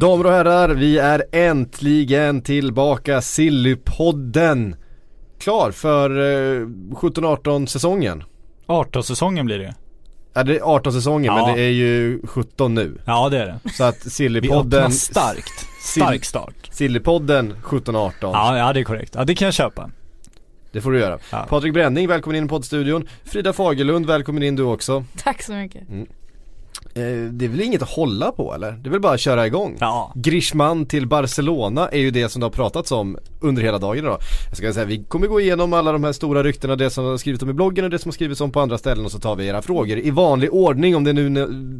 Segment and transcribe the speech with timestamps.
[0.00, 4.76] Damer och herrar, vi är äntligen tillbaka Sillypodden
[5.38, 8.24] Klar för eh, 17-18 säsongen
[8.66, 9.74] 18-säsongen blir det
[10.34, 11.46] Ja det är 18 säsongen Ja.
[11.46, 13.70] men det är ju 17 nu Ja det är det.
[13.72, 15.66] Så att Vi Sillypodden starkt.
[15.82, 16.54] Stark start.
[16.70, 19.12] Sillypodden 17-18 Ja, ja det är korrekt.
[19.14, 19.90] Ja det kan jag köpa.
[20.72, 21.46] Det får du göra Ja.
[21.48, 25.82] Patrik Bränning, välkommen in i poddstudion Frida Fagerlund, välkommen in du också Tack så mycket.
[25.90, 25.96] eh,
[27.30, 28.72] Det är väl inget att hålla på eller?
[28.72, 30.12] Det är väl bara att köra igång Ja.
[30.14, 34.18] Griezmann till Barcelona är ju det som det har pratats om under hela dagen idag.
[34.48, 37.16] Jag ska säga vi kommer gå igenom alla de här stora ryktena, det som har
[37.16, 39.18] skrivits om i bloggen och det som har skrivits om på andra ställen och så
[39.18, 41.28] tar vi era frågor i vanlig ordning om det är nu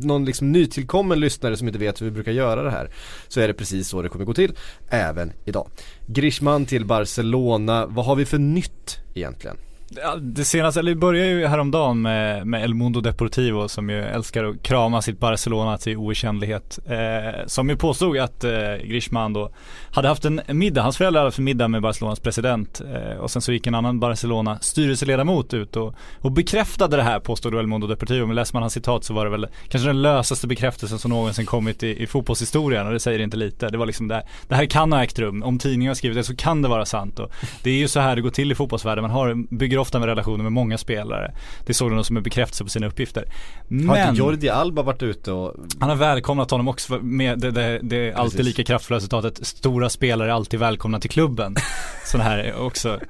[0.07, 2.91] någon liksom nytillkommen lyssnare som inte vet hur vi brukar göra det här.
[3.29, 4.53] Så är det precis så det kommer gå till
[4.89, 5.69] även idag.
[6.07, 9.57] Griezmann till Barcelona, vad har vi för nytt egentligen?
[9.89, 14.03] Ja, Det senaste, eller det började ju häromdagen med, med El Mundo Deportivo som ju
[14.03, 16.79] älskar att krama sitt Barcelona till oigenkännlighet.
[16.87, 18.51] Eh, som ju påstod att eh,
[18.85, 19.51] Griezmann då
[19.91, 23.31] hade haft en middag, hans föräldrar hade haft en middag med Barcelonas president eh, och
[23.31, 27.59] sen så gick en annan Barcelona styrelseledamot ut och, och bekräftade det här påstod då
[27.59, 28.27] El Mundo Deportivo.
[28.27, 31.47] Men läser man hans citat så var det väl kanske den lösaste bekräftelsen som någonsin
[31.47, 33.69] kommit i, i fotbollshistorien och det säger inte lite.
[33.69, 35.43] Det var liksom det, det här kan ha ägt rum.
[35.43, 38.01] Om tidningen har skrivit det så kan det vara sant och det är ju så
[38.01, 39.03] här det går till i fotbollsvärlden.
[39.03, 41.35] Man har, bygger ofta med relationer med många spelare.
[41.67, 43.25] Det såg de som en bekräftelse på sina uppgifter.
[43.69, 47.51] Har inte Men Jordi Alba varit ute och han har välkomnat honom också med det,
[47.51, 51.57] det, det är alltid lika kraftfulla citatet Stora spelare är alltid välkomna till klubben.
[52.05, 53.01] Sån här är också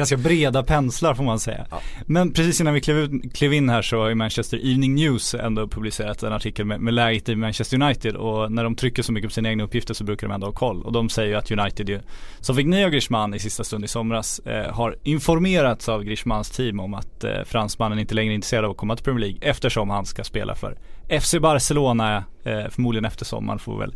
[0.00, 1.66] Ganska breda penslar får man säga.
[1.70, 1.80] Ja.
[2.06, 5.34] Men precis innan vi klev, ut, klev in här så har ju Manchester Evening News
[5.34, 9.12] ändå publicerat en artikel med, med läget i Manchester United och när de trycker så
[9.12, 10.82] mycket på sina egna uppgifter så brukar de ändå ha koll.
[10.82, 12.00] Och de säger ju att United ju,
[12.40, 16.80] som fick nya Griezmann i sista stund i somras, eh, har informerats av Griezmanns team
[16.80, 19.90] om att eh, fransmannen inte längre är intresserad av att komma till Premier League eftersom
[19.90, 20.78] han ska spela för
[21.20, 23.94] FC Barcelona eh, förmodligen efter sommaren får vi väl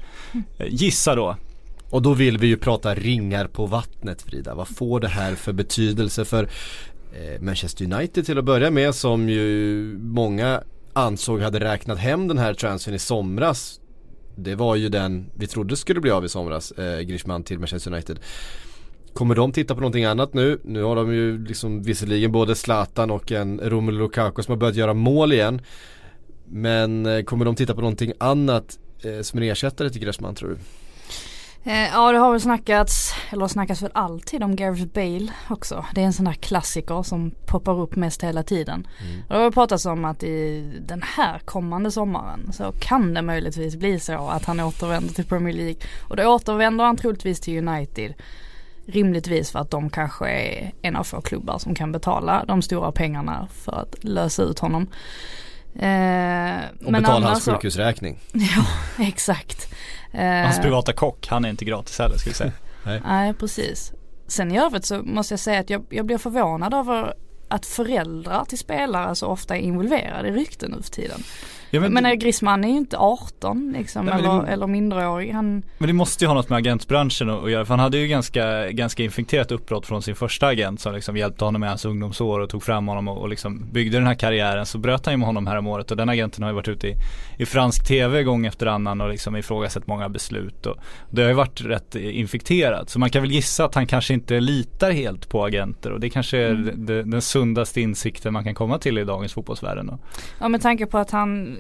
[0.59, 1.37] eh, gissa då.
[1.95, 4.55] Och då vill vi ju prata ringar på vattnet Frida.
[4.55, 6.49] Vad får det här för betydelse för
[7.13, 10.63] eh, Manchester United till att börja med som ju många
[10.93, 13.81] ansåg hade räknat hem den här transfern i somras.
[14.37, 17.93] Det var ju den vi trodde skulle bli av i somras, eh, Griezmann till Manchester
[17.93, 18.19] United.
[19.13, 20.59] Kommer de titta på någonting annat nu?
[20.65, 24.77] Nu har de ju liksom visserligen både Zlatan och en Romelu Lukaku som har börjat
[24.77, 25.61] göra mål igen.
[26.47, 30.49] Men eh, kommer de titta på någonting annat eh, som en ersättare till Griezmann tror
[30.49, 30.57] du?
[31.67, 35.85] Eh, ja det har väl snackats, eller snackats väl alltid om Gareth Bale också.
[35.95, 38.87] Det är en sån där klassiker som poppar upp mest hela tiden.
[39.29, 43.77] Och det har pratats om att i den här kommande sommaren så kan det möjligtvis
[43.77, 45.77] bli så att han återvänder till Premier League.
[46.09, 48.15] Och då återvänder han troligtvis till United.
[48.87, 52.93] Rimligtvis för att de kanske är en av få klubbar som kan betala de stora
[52.93, 54.83] pengarna för att lösa ut honom.
[55.75, 56.55] Eh,
[56.87, 58.19] Och betala hans så- sjukhusräkning.
[58.33, 58.67] Ja,
[59.05, 59.75] exakt.
[60.15, 62.53] Eh, Hans privata kock, han är inte gratis heller ska vi säga.
[63.05, 63.93] Nej, precis.
[64.27, 67.15] Sen i övrigt så måste jag säga att jag, jag blir förvånad över
[67.49, 71.23] att föräldrar till spelare så ofta är involverade i rykten nu för tiden.
[71.75, 75.31] Ja, Men, men, Griezmann är ju inte 18 liksom, Nej, eller, det- eller minderårig.
[75.33, 78.07] Han, men det måste ju ha något med agentbranschen att göra för han hade ju
[78.09, 82.41] ganska, ganska infekterat uppbrott från sin första agent som liksom hjälpte honom med hans ungdomsår
[82.41, 84.67] och tog fram honom och, och liksom byggde den här karriären.
[84.67, 86.69] Så bröt han ju med honom här om året och den agenten har ju varit
[86.69, 86.95] ute i,
[87.39, 90.77] i fransk tv gång efter annan och liksom ifrågasatt många beslut och
[91.11, 92.91] det har ju varit rätt infekterat.
[92.91, 96.11] Så man kan väl gissa att han kanske inte litar helt på agenter och det
[96.11, 96.87] kanske är Mm.
[96.87, 99.87] det, den sundaste insikten man kan komma till i dagens fotbollsvärlden.
[99.87, 99.99] Då.
[100.41, 101.57] ja med tanke på att han,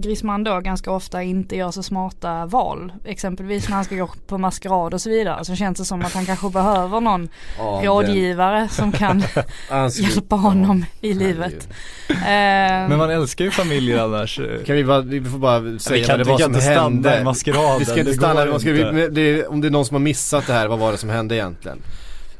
[0.00, 2.92] Griezmann då ganska ofta inte gör så smarta val.
[3.04, 5.44] Exempelvis när han ska gå på maskerad och så vidare.
[5.44, 7.28] Så känns det som att han kanske behöver någon
[7.58, 9.22] Ja, rådgivare som kan
[9.92, 11.68] hjälpa honom i livet.
[12.10, 14.40] Eh, Men man älskar ju familjer annars.
[14.66, 17.20] Kan vi bara, vi får bara säga kan- vad det var som hände.
[17.20, 18.44] i maskeraden, Vi ska inte det stanna,
[18.92, 21.10] vi, det, om det är någon som har missat det här, vad var det som
[21.10, 21.78] hände egentligen?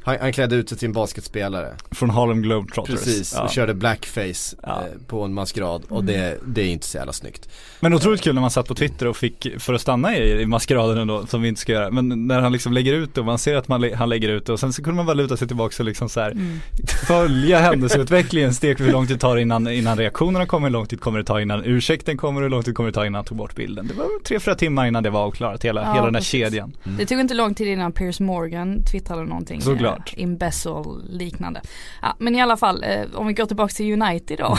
[0.08, 1.74] Han, han klädde ut sig till en basketspelare.
[1.90, 2.94] Från Harlem Globetrotters.
[2.94, 3.42] Precis, Ja.
[3.42, 4.68] och körde blackface Ja.
[4.80, 7.48] eh, på en maskerad och det, det är inte så jävla snyggt.
[7.80, 10.46] Men otroligt kul när man satt på Twitter och fick, för att stanna i, i
[10.46, 11.90] maskeraden ändå, som vi inte ska göra.
[11.90, 14.46] Men när han liksom lägger ut det och man ser att man, han lägger ut
[14.46, 16.58] det och sen så kunde man bara luta sig tillbaka och liksom så här Mm.
[17.06, 20.86] följa händelseutvecklingen steg för hur lång tid tar det innan, innan reaktionerna kommer, hur lång
[20.86, 23.24] tid kommer det ta innan ursäkten kommer, hur lång tid kommer det ta innan han
[23.24, 23.86] tog bort bilden.
[23.86, 26.30] Det var tre, fyra timmar innan det var avklarat, hela, Ja, hela den här precis.
[26.30, 26.76] kedjan.
[26.98, 29.60] Det tog inte lång tid innan Piers Morgan twittrade någonting.
[29.62, 29.97] Såklart.
[30.06, 31.60] Eh, Embezzle liknande.
[32.02, 34.58] Ja, men i alla fall, eh, om vi går tillbaka till United då.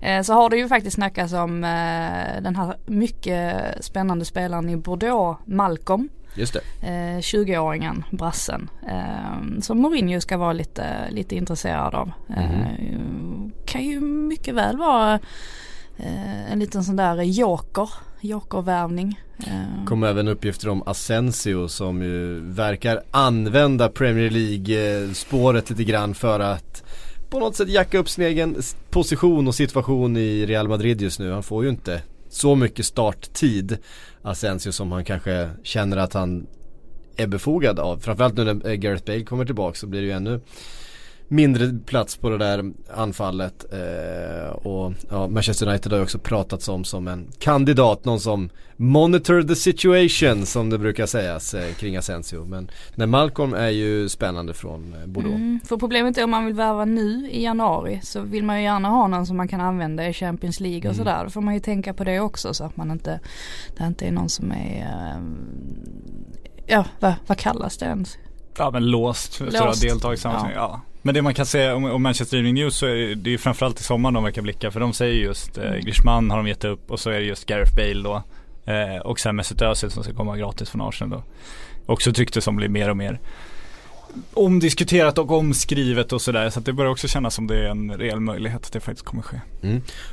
[0.06, 4.76] eh, så har det ju faktiskt snackats om eh, den här mycket spännande spelaren i
[4.76, 6.08] Bordeaux, Malcolm.
[6.34, 6.88] Just det.
[6.88, 8.70] Eh, 20-åringen, brassen.
[9.60, 12.12] Som Mourinho ska vara lite, lite intresserad av.
[12.36, 12.66] Eh,
[13.66, 15.18] kan ju mycket väl vara
[15.98, 17.90] Eh, en liten sån där joker,
[18.20, 19.20] jokervärvning.
[19.46, 26.40] Eh, kom även uppgifter om Asensio som ju verkar använda Premier League-spåret lite grann för
[26.40, 26.82] att
[27.30, 28.56] på något sätt jacka upp sin egen
[28.90, 31.32] position och situation i Real Madrid just nu.
[31.32, 33.78] Han får ju inte så mycket starttid
[34.22, 36.46] Asensio som han kanske känner att han
[37.16, 37.98] är befogad av.
[37.98, 40.40] Framförallt nu när eh, Gareth Bale kommer tillbaka så blir det ju ännu
[41.28, 43.64] mindre plats på det där anfallet.
[43.72, 48.48] Eh, och ja, Manchester United har ju också pratats om som en kandidat, någon som
[48.76, 52.44] monitor the situation som det brukar sägas eh, kring Asensio.
[52.44, 55.34] Men när Malcolm är ju spännande från eh, Bordeaux.
[55.36, 58.62] Mm, för problemet är om man vill värva nu i januari så vill man ju
[58.64, 60.96] gärna ha någon som man kan använda i Champions League och Mm.
[60.96, 61.24] sådär.
[61.24, 63.20] Då får man ju tänka på det också så att man inte,
[63.78, 65.36] det inte är någon som är, ehm,
[66.66, 68.16] ja vad, vad kallas det ens?
[68.58, 69.82] Ja men låst, Låst.
[69.82, 70.52] deltag i sammanhang.
[70.54, 70.80] Ja.
[71.06, 73.80] Men det man kan säga om, om Manchester Evening News så är det- ju framförallt
[73.80, 76.90] i sommar de verkar blicka för de säger just eh, Griezmann har de gett upp
[76.90, 78.22] och så är det just Gareth Bale då.
[78.72, 81.24] Eh, och sen Mesut Özil som ska komma gratis från Arsenal då.
[81.92, 83.20] Också ett rykte som blir mer och mer
[84.34, 86.50] omdiskuterat och omskrivet och sådär.
[86.50, 89.06] Så att det börjar också kännas som det är en reell möjlighet att det faktiskt
[89.06, 89.40] kommer ske.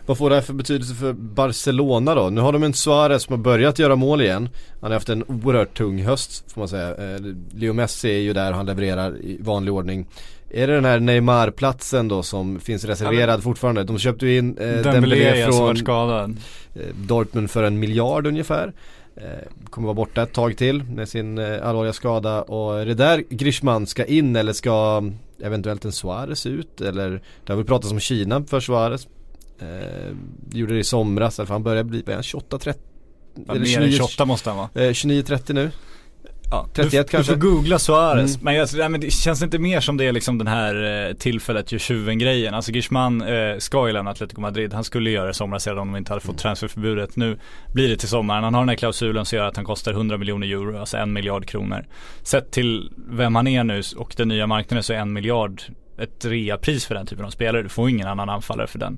[0.06, 2.30] Vad får det här för betydelse för Barcelona då?
[2.30, 4.50] Nu har de en Suarez som har börjat göra mål igen.
[4.82, 6.90] Han har haft en oerhört tung höst får man säga.
[6.90, 7.22] Eh,
[7.52, 10.08] Leo Messi är ju där han levererar i vanlig ordning.
[10.50, 13.84] Är det den här Neymar-platsen då som finns reserverad fortfarande?
[13.84, 18.74] De köpte ju in eh, Dembélé från eh, Dortmund för en miljard ungefär.
[19.15, 19.24] Eh,
[19.69, 23.24] kommer vara borta ett tag till med sin eh, allvarliga skada och är det där
[23.30, 25.04] Griezmann ska in eller ska
[25.44, 27.10] eventuellt en Suarez ut eller
[27.45, 29.07] det har väl pratats om Kina för Suarez.
[29.60, 30.15] Eh,
[30.51, 32.80] gjorde det i somras, för han börjar bli, vad är han, 28, 30?
[33.48, 34.86] Ja, än 28 måste han vara.
[34.86, 35.71] eh, 29-30 nu.
[36.51, 37.18] Ja, 31 du, kanske?
[37.18, 38.36] Du får googla Suarez.
[38.36, 38.45] Mm.
[38.45, 41.13] Men, jag, nej, men det känns inte mer som det är liksom den här eh,
[41.13, 42.54] tillfället gör tjuven grejen.
[42.54, 44.74] Alltså Griezmann eh, ska ju lämna Atletico Madrid.
[44.74, 46.34] Han skulle göra det i somras redan om de inte hade Mm.
[46.34, 47.16] fått transferförbudet.
[47.16, 47.38] Nu
[47.74, 48.44] blir det till sommaren.
[48.44, 51.13] Han har den här klausulen som gör att han kostar 100 miljoner euro, alltså en
[51.13, 51.86] miljard kronor.
[52.24, 55.62] Sett till vem han är nu och den nya marknaden så är en miljard
[55.98, 57.63] ett reapris för den typen av spelare.
[57.63, 58.98] Du får ingen annan anfallare för den.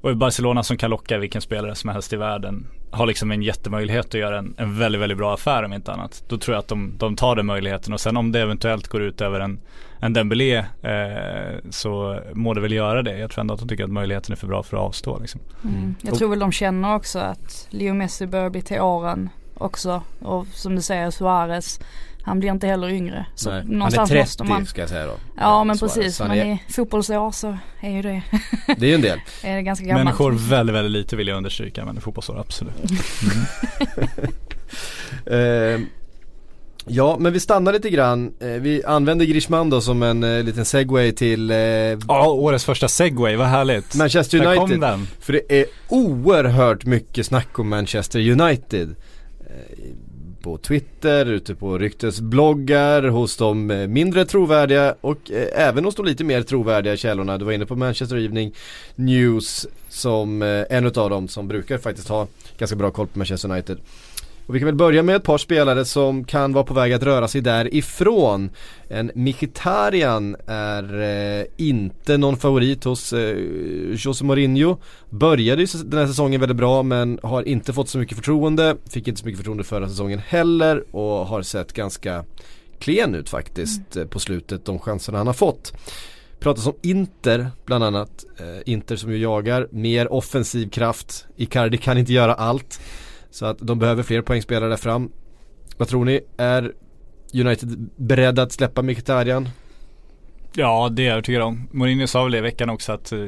[0.00, 3.42] Och i Barcelona som kan locka vilken spelare som helst i världen har liksom en
[3.42, 6.24] jättemöjlighet att göra en, en väldigt, väldigt bra affär om inte annat.
[6.28, 9.02] Då tror jag att de, de tar den möjligheten och sen om det eventuellt går
[9.02, 9.60] ut över en,
[10.00, 13.18] en Dembélé eh, så må det väl göra det.
[13.18, 15.40] Jag tror ändå att de tycker att möjligheten är för bra för att avstå liksom.
[15.64, 15.94] Mm.
[16.00, 20.02] Jag tror väl de känner också att Leo Messi börjar bli till åren också.
[20.18, 21.80] Och som du säger Suarez,
[22.26, 23.26] han blir inte heller yngre.
[23.34, 23.58] Så Nej.
[23.58, 24.66] Han är någonstans 30 måste man.
[24.66, 25.12] ska jag säga då.
[25.36, 28.22] Ja men precis, men är, i fotbollsår så är ju det,
[28.76, 29.18] det är ju en del.
[29.42, 30.04] är det ganska gammalt.
[30.04, 32.74] Människor väldigt, väldigt lite vill jag understryka men i fotbollsår absolut.
[35.26, 35.80] Eh,
[36.86, 38.32] ja men vi stannar lite grann.
[38.40, 42.88] Eh, vi använder Griezmann då som en eh, liten segway till eh, Ja, årets första
[42.88, 43.94] segway, vad härligt.
[43.94, 44.80] Manchester Där kom United.
[44.80, 45.06] den.
[45.20, 48.94] För det är oerhört mycket snack om Manchester United.
[50.46, 56.06] På Twitter, ute på ryktesbloggar, hos de eh, mindre trovärdiga och eh, även hos de
[56.06, 57.38] lite mer trovärdiga källorna.
[57.38, 58.54] Du var inne på Manchester Evening
[58.94, 62.26] News som eh, en av dem som brukar faktiskt ha
[62.58, 63.78] ganska bra koll på Manchester United.
[64.46, 67.02] Och vi kan väl börja med ett par spelare som kan vara på väg att
[67.02, 68.50] röra sig därifrån.
[68.88, 71.00] En Mkhitaryan är
[71.40, 73.36] eh, inte någon favorit hos eh,
[73.92, 74.76] Jose Mourinho.
[75.10, 78.76] Började ju den här säsongen väldigt bra men har inte fått så mycket förtroende.
[78.90, 82.24] Fick inte så mycket förtroende förra säsongen heller och har sett ganska
[82.78, 85.72] klen ut faktiskt eh, på slutet de chanserna han har fått.
[86.38, 88.24] Pratas om Inter bland annat.
[88.38, 91.26] Eh, Inter som ju jagar mer offensiv kraft.
[91.36, 92.80] Icardi kan inte göra allt.
[93.36, 95.12] Så att de behöver fler poängspelare där fram.
[95.76, 96.20] Vad tror ni?
[96.36, 96.72] Är
[97.34, 99.48] United beredda att släppa Mkhitaryan?
[100.52, 101.68] Ja det är jag övertygad om.
[101.70, 103.18] Mourinho sa väl det i veckan också att eh,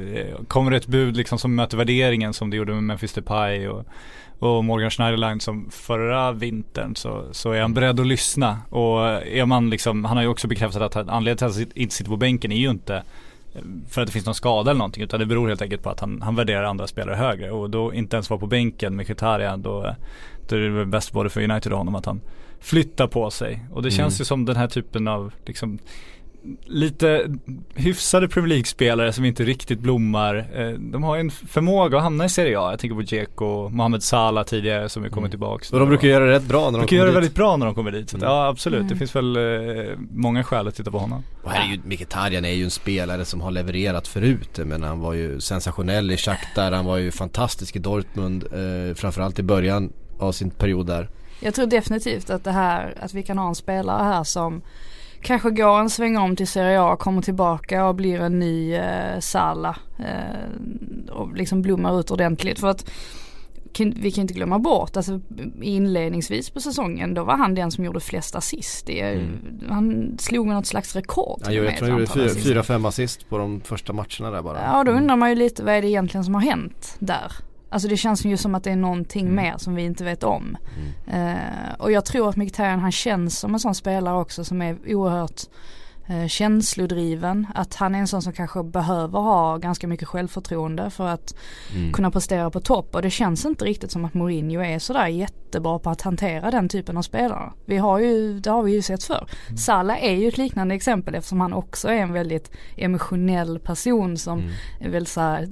[0.49, 3.85] kommer det ett bud liksom som möter värderingen som det gjorde med Memphis Depay och,
[4.39, 8.59] och Morgan Schneiderlein som förra vintern så, så är han beredd att lyssna.
[8.71, 11.95] Och är man liksom, han har ju också bekräftat att anledningen till att han inte
[11.95, 13.03] sitter på bänken är ju inte
[13.89, 16.01] för att det finns någon skada eller någonting utan det beror helt enkelt på att
[16.01, 19.63] han, han värderar andra spelare högre och då inte ens vara på bänken med Mkhitaryan
[19.63, 19.95] då,
[20.49, 22.21] då är det väl bäst både för United och honom att han
[22.61, 24.21] flyttar på sig och det känns Mm.
[24.21, 25.79] ju som den här typen av liksom
[26.67, 27.35] lite
[27.75, 30.37] hyfsade Premier League-spelare som inte riktigt blommar.
[30.55, 32.71] Eh, De har ju en förmåga att hamna i Serie A.
[32.71, 35.73] Jag tänker på Dzeko och Mohamed Salah tidigare som är kommit tillbaks.
[35.73, 37.17] Och de brukar göra det rätt bra när de brukar kommer göra det dit.
[37.17, 38.11] väldigt bra när de kommer dit.
[38.11, 38.35] Så att, Mm.
[38.35, 38.99] ja absolut, det Mm.
[38.99, 41.23] finns väl eh, många skäl att titta på honom.
[41.43, 44.59] Och här är ju, Mkhitaryan är ju en spelare som har levererat förut.
[44.65, 48.45] Men han var ju sensationell i Shakhtar, han var ju fantastisk i Dortmund.
[48.45, 51.09] Eh, framförallt i början av sin period där.
[51.41, 54.63] Jag tror definitivt att det här, att vi kan ha en spelare här som
[55.23, 59.19] kanske går en sväng om till Serie A, kommer tillbaka och blir en ny eh,
[59.21, 62.61] Salah eh, och liksom blommar ut ordentligt.
[62.61, 62.91] För att
[63.79, 65.21] vi kan inte glömma bort, alltså
[65.63, 68.89] inledningsvis på säsongen då var han den som gjorde flest assist.
[68.89, 69.41] Mm.
[69.69, 71.41] Han slog med något slags rekord.
[71.41, 74.63] Gjorde, jag med tror han gjorde fyra, fem assist på de första matcherna där bara.
[74.63, 77.33] Ja, då undrar man ju lite vad är det egentligen som har hänt där?
[77.71, 79.35] Alltså det känns ju som att det är någonting Mm.
[79.35, 80.57] mer som vi inte vet om.
[81.07, 84.77] Eh, och jag tror att Mkhitaryan han känns som en sån spelare också som är
[84.87, 85.43] oerhört
[86.29, 87.47] känslodriven.
[87.55, 91.35] Att han är en sån som kanske behöver ha ganska mycket självförtroende för att
[91.75, 91.93] Mm.
[91.93, 92.95] kunna prestera på topp.
[92.95, 96.69] Och det känns inte riktigt som att Mourinho är sådär jättebra på att hantera den
[96.69, 97.53] typen av spelare.
[97.67, 99.27] Vi har ju, det har vi ju sett förr.
[99.59, 104.39] Salah är ju ett liknande exempel eftersom han också är en väldigt emotionell person som
[104.39, 104.51] Mm.
[104.81, 105.49] är väldigt såhär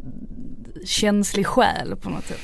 [0.85, 2.41] känslig själ på något sätt.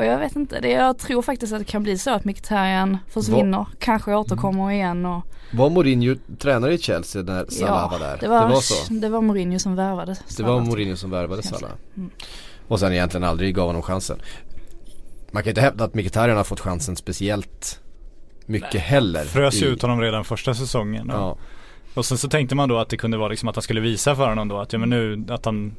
[0.00, 2.98] Och jag vet inte, det, jag tror faktiskt att det kan bli så att Mkhitaryan
[3.08, 8.18] försvinner, kanske återkommer igen och Var Mourinho tränare i Chelsea när Salah var där?
[8.20, 8.92] det var, det var så?
[8.94, 11.42] det var Mourinho som värvade Det var Mourinho som värvade.
[11.42, 11.70] Salah.
[11.96, 12.10] Mm.
[12.68, 14.18] Och sen egentligen aldrig gav honom chansen.
[15.30, 17.80] Man kan inte hävda att Mkhitaryan har fått chansen speciellt
[18.46, 19.24] mycket heller.
[19.24, 21.06] Frös ju i- ut honom redan första säsongen.
[21.12, 21.36] Ja.
[21.94, 24.16] Och sen så tänkte man då att det kunde vara liksom att han skulle visa
[24.16, 25.74] för honom då att ja men nu att han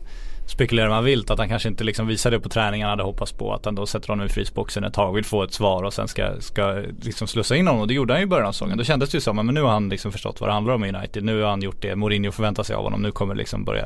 [0.52, 3.32] spekulerar man vilt att han kanske inte liksom visar det på träningen han hade hoppats
[3.32, 3.54] på.
[3.54, 6.08] Att han då sätter honom i frysboxen ett tag, vill få ett svar och sen
[6.08, 7.82] ska, ska liksom slussa in honom.
[7.82, 8.78] Och det gjorde han ju i början av säsongen.
[8.78, 10.86] Då kändes det ju som, att nu har han liksom förstått vad det handlar om
[10.86, 11.24] i United.
[11.24, 13.02] Nu har han gjort det Mourinho förväntar sig av honom.
[13.02, 13.86] Nu kommer det liksom börja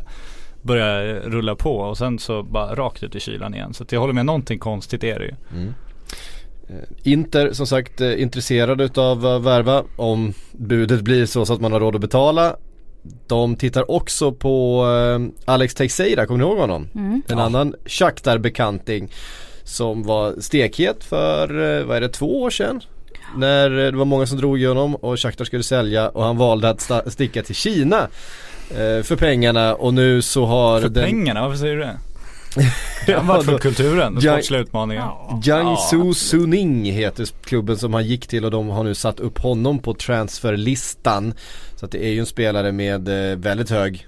[0.62, 3.74] börja rulla på och sen så bara rakt ut i kylan igen.
[3.74, 5.36] Så jag håller med, någonting konstigt är det ju.
[5.54, 5.74] Mm.
[6.70, 11.62] Eh, Inter som sagt eh, intresserade utav att värva om budet blir så, så att
[11.62, 12.56] man har råd att betala.
[13.28, 16.88] De tittar också på eh, Alex Teixeira, kommer ni ihåg honom?
[16.96, 17.22] Mm.
[17.28, 19.12] En annan Shakhtar-bekanting
[19.64, 22.82] som var stekhet för, eh, vad är det, två år sedan?
[23.38, 26.38] När eh, det var många som drog i honom och Shakhtar skulle sälja och han
[26.38, 28.08] valde att sta- sticka till Kina
[28.70, 31.98] eh, för pengarna och nu så har För den pengarna, varför säger du det?
[33.16, 35.04] Han var för kulturen, sportsliga utmaningen.
[35.04, 35.42] Ja.
[35.44, 39.80] Jiangsu Suning heter klubben som han gick till och de har nu satt upp honom
[39.80, 41.34] på transferlistan.
[41.76, 44.08] Så att det är ju en spelare med eh, väldigt hög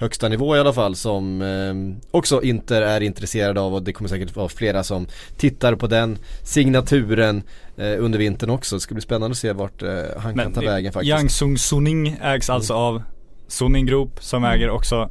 [0.00, 4.08] högsta nivå i alla fall som eh, också Inter är intresserade av och det kommer
[4.08, 5.06] säkert vara flera som
[5.36, 7.42] tittar på den signaturen
[7.76, 8.76] eh, under vintern också.
[8.76, 11.10] Det ska bli spännande att se vart eh, han kan ta vägen faktiskt.
[11.10, 13.02] Yang Sung Suning ägs alltså av
[13.48, 15.10] Suning Group som äger också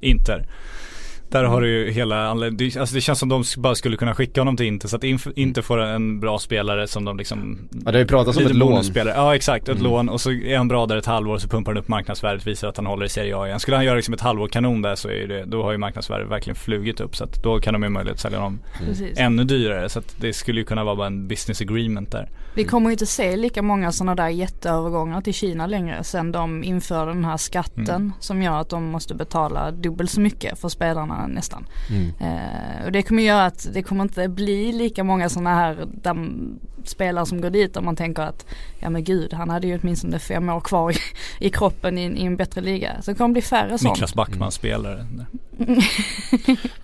[0.00, 0.46] Inter.
[1.30, 4.14] Där har du ju hela anledningen, det, alltså det känns som de bara skulle kunna
[4.14, 7.58] skicka honom till Inter så att Inf- Inter får en bra spelare som de liksom
[7.72, 8.70] Ja det har ju pratats om ett lån.
[8.70, 9.14] bonusspelare.
[9.16, 9.84] Ja exakt, ett Mm.
[9.92, 12.68] lån och så är han bra där ett halvår så pumpar han upp marknadsvärdet visar
[12.68, 13.60] att han håller i Serie A igen.
[13.60, 16.28] Skulle han göra liksom ett halvår kanon där så är det, då har ju marknadsvärdet
[16.30, 19.18] verkligen flugit upp så att då kan de ju möjlighet att sälja honom Precis.
[19.18, 22.28] ännu dyrare så att det skulle ju kunna vara bara en business agreement där.
[22.54, 26.64] Vi kommer ju inte se lika många sådana där jätteövergångar till Kina längre sen de
[26.64, 28.12] införde den här skatten Mm.
[28.20, 31.66] som gör att de måste betala dubbelt så mycket för spelarna nästan.
[31.90, 32.12] Mm.
[32.20, 36.16] Eh, och det kommer göra att det kommer inte bli lika många sådana här där,
[36.84, 38.46] spelare som går dit och man tänker att
[38.78, 40.96] ja men gud han hade ju åtminstone fem år kvar i,
[41.46, 43.02] i kroppen i, i en bättre liga.
[43.02, 43.94] Så det kommer bli färre sånt.
[43.94, 45.06] Niklas Backman spelare.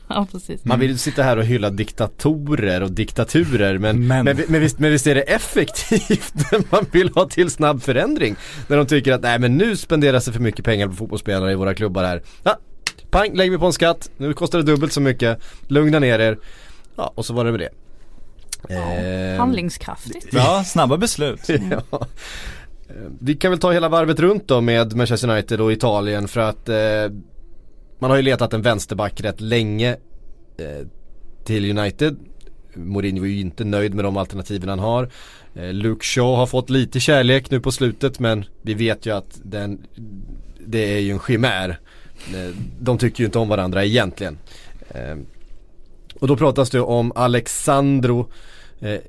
[0.08, 0.64] ja precis.
[0.64, 4.24] Man vill ju sitta här och hylla diktatorer och diktaturer men, men.
[4.24, 8.36] Men- Men, visst, men visst är det effektivt när man vill ha till snabb förändring.
[8.68, 11.54] När de tycker att nej men nu spenderas det för mycket pengar på fotbollsspelare i
[11.54, 12.22] våra klubbar här.
[12.42, 12.58] Ja,
[13.20, 16.38] pang lägger vi på en skatt, nu kostar det dubbelt så mycket, lugna ner er.
[16.96, 17.70] Ja och så var det med det.
[18.74, 20.26] Ehm, Handlingskraftigt.
[20.32, 21.40] Ja, snabba beslut.
[21.48, 21.82] ja.
[22.88, 26.40] Eh, Vi kan väl ta hela varvet runt då med Manchester United och Italien för
[26.40, 26.76] att eh,
[27.98, 29.90] man har ju letat en vänsterback rätt länge
[30.58, 30.86] eh,
[31.44, 32.16] till United.
[32.74, 35.10] Mourinho är ju inte nöjd med de alternativen han har.
[35.54, 39.40] Eh, Luke Shaw har fått lite kärlek nu på slutet men vi vet ju att
[39.42, 39.86] den,
[40.66, 41.78] det är ju en chimär.
[42.34, 44.38] Eh, de tycker ju inte om varandra egentligen.
[44.88, 45.16] Eh,
[46.20, 48.30] och då pratas det om Alexandro
[48.80, 49.00] eh,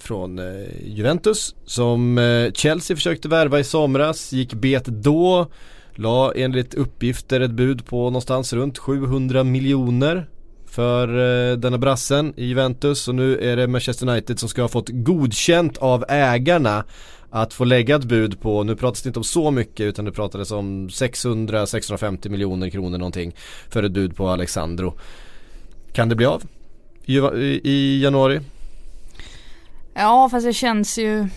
[0.00, 0.40] från
[0.84, 2.20] Juventus som
[2.54, 5.50] Chelsea försökte värva i somras, gick bet då.
[5.94, 10.28] La enligt uppgifter ett bud på någonstans runt 700 miljoner
[10.72, 14.68] för eh, denna brassen i Juventus och nu är det Manchester United som ska ha
[14.68, 16.84] fått godkänt av ägarna
[17.34, 20.12] att få lägga ett bud på, nu pratas det inte om så mycket utan det
[20.12, 23.34] pratades om 600-650 miljoner kronor någonting
[23.68, 24.94] för ett bud på Alexandro.
[25.92, 26.42] Kan det bli av?
[27.06, 28.40] I, januari?
[29.94, 31.28] Ja fast det känns ju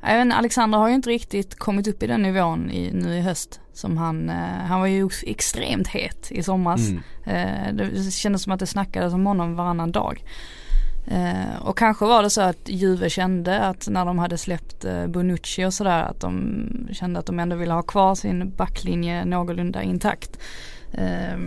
[0.00, 3.16] jag vet inte, Alexander har ju inte riktigt kommit upp i den nivån i, nu
[3.16, 3.60] i höst.
[3.72, 4.36] Som han, eh,
[4.68, 6.88] han var ju extremt het i somras.
[6.88, 7.02] Mm.
[7.24, 10.24] Eh, det kändes som att det snackades om honom varannan dag.
[11.06, 15.06] Eh, och kanske var det så att Juve kände att när de hade släppt eh,
[15.06, 19.82] Bonucci och sådär att de kände att de ändå ville ha kvar sin backlinje någorlunda
[19.82, 20.38] intakt.
[20.92, 21.38] Eh,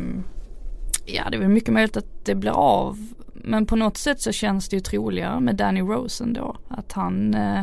[1.06, 2.98] ja det är väl mycket möjligt att det blir av.
[3.34, 6.58] Men på något sätt så känns det ju troligare med Danny Rose ändå.
[6.68, 7.62] Att han, eh,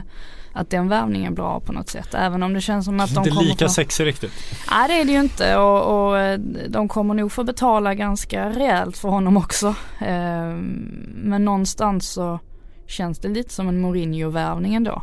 [0.56, 2.14] att den värvningen blir av på något sätt.
[2.14, 3.72] Även om det känns som att de Inte kommer lika få...
[3.72, 4.32] sexig riktigt.
[4.70, 8.50] Nej det är det ju inte och, och eh, de kommer nog få betala ganska
[8.50, 9.75] rejält för honom också.
[9.98, 12.38] Ehm, Men någonstans så
[12.86, 15.02] känns det lite som en Mourinho-värvning ändå.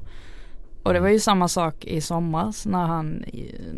[0.84, 3.24] Och det var ju samma sak i somras när han,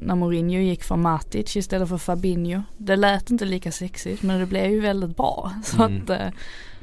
[0.01, 2.61] när Mourinho gick för Matic istället för Fabinho.
[2.77, 5.51] Det lät inte lika sexigt men det blev ju väldigt bra.
[5.63, 6.01] Så Mm.
[6.03, 6.27] att, eh,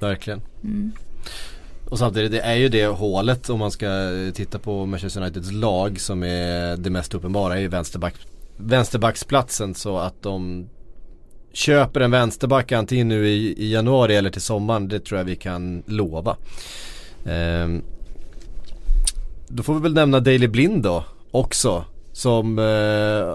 [0.00, 0.40] Verkligen.
[0.64, 0.92] mm.
[1.92, 3.86] Och samtidigt, det är ju det hålet om man ska
[4.34, 8.14] titta på Manchester Uniteds lag som är det mest uppenbara är ju vänsterback,
[8.56, 10.68] vänsterbacksplatsen så att de
[11.52, 15.36] köper en vänsterback antingen nu i, i januari eller till sommaren, det tror jag vi
[15.36, 16.36] kan lova.
[17.26, 17.82] Ehm,
[19.48, 21.84] då får vi väl nämna Daily Blind då också.
[22.12, 22.64] Som eh,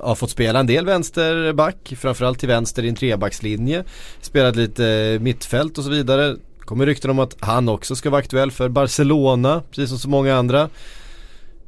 [0.07, 3.83] har fått spela en del vänsterback, framförallt till vänster i en trebackslinje.
[4.21, 6.35] Spelat lite mittfält och så vidare.
[6.67, 10.35] Kommer rykten om att han också ska vara aktuell för Barcelona, precis som så många
[10.35, 10.69] andra.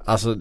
[0.06, 0.38] Alltså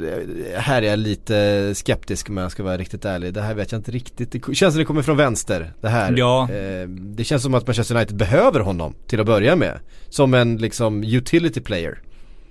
[0.57, 3.35] här är jag lite skeptisk om jag ska vara riktigt ärlig.
[3.35, 4.33] Det här vet jag inte riktigt.
[4.33, 5.73] Det känns som det kommer från vänster.
[5.81, 6.15] Det här.
[6.17, 6.51] Ja.
[6.51, 9.79] Eh, det känns som att Manchester United behöver honom till att börja med.
[10.09, 12.03] Som en liksom utility player.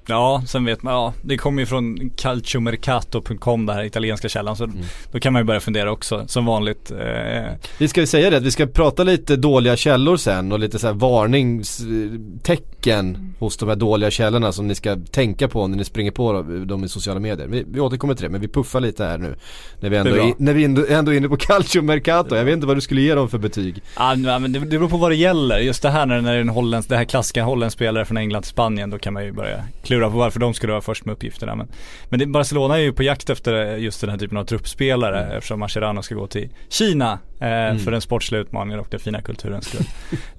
[0.10, 4.70] Ja, sen vet man, ja det kommer ju från calciomercato.com det här italienska källan så
[5.12, 6.92] då kan man ju börja fundera också som vanligt.
[6.92, 7.44] Eh,
[7.78, 10.80] Vi ska ju säga det, att vi ska prata lite dåliga källor sen och lite
[10.80, 15.84] så här varningstecken hos de här dåliga källorna som ni ska tänka på när ni
[15.84, 17.48] springer på dem i sociala medier.
[17.48, 19.36] Vi, vi återkommer till det, men vi puffar lite här nu.
[19.80, 22.36] När vi ändå, är är, när vi ändå, ändå är inne på Calcio Mercato.
[22.36, 23.82] Jag vet inte vad du skulle ge dem för betyg.
[23.98, 25.60] Ja men det, det beror på vad det gäller.
[25.60, 28.18] Just det här när, när det är en holländsk, det här klassiska holländsk spelare från
[28.18, 31.06] England till Spanien då kan man ju börja klura på varför de skulle vara först
[31.06, 31.56] med uppgifterna.
[31.56, 31.68] Men,
[32.10, 35.60] men det, Barcelona är ju på jakt efter just den här typen av truppspelare eftersom
[35.60, 39.86] Mascherano ska gå till Kina eh, för den sportsliga utmaningen och den fina kulturens skull.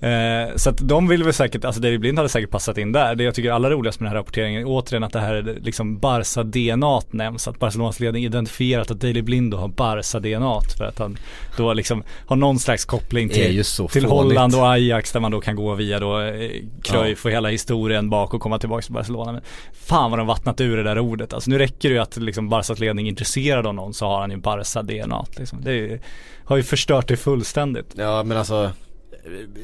[0.01, 3.15] eh, så att de vill väl säkert, alltså David Blind hade säkert passat in där.
[3.15, 5.35] Det jag tycker är allra roligast med den här rapporteringen är återigen att det här
[5.35, 7.49] är liksom Barca-DNA nämns.
[7.49, 11.19] Att Barcelonas ledning identifierat att Daily Blind då har Barca-DNA för att han
[11.57, 14.05] då liksom har någon slags koppling till, till.
[14.05, 16.51] Holland och Ajax där man då kan gå via då eh,
[16.83, 19.33] Cruyff och hela historien bak och komma tillbaka till Barcelona.
[19.33, 21.33] Men fan vad de vattnat ur det där ordet.
[21.33, 24.21] Alltså nu räcker det ju att liksom Barcas ledning är intresserad av någon så har
[24.21, 25.61] han ju Barca-DNA liksom.
[25.65, 26.01] Det är,
[26.45, 27.95] har ju förstört det fullständigt.
[27.97, 28.71] Ja men alltså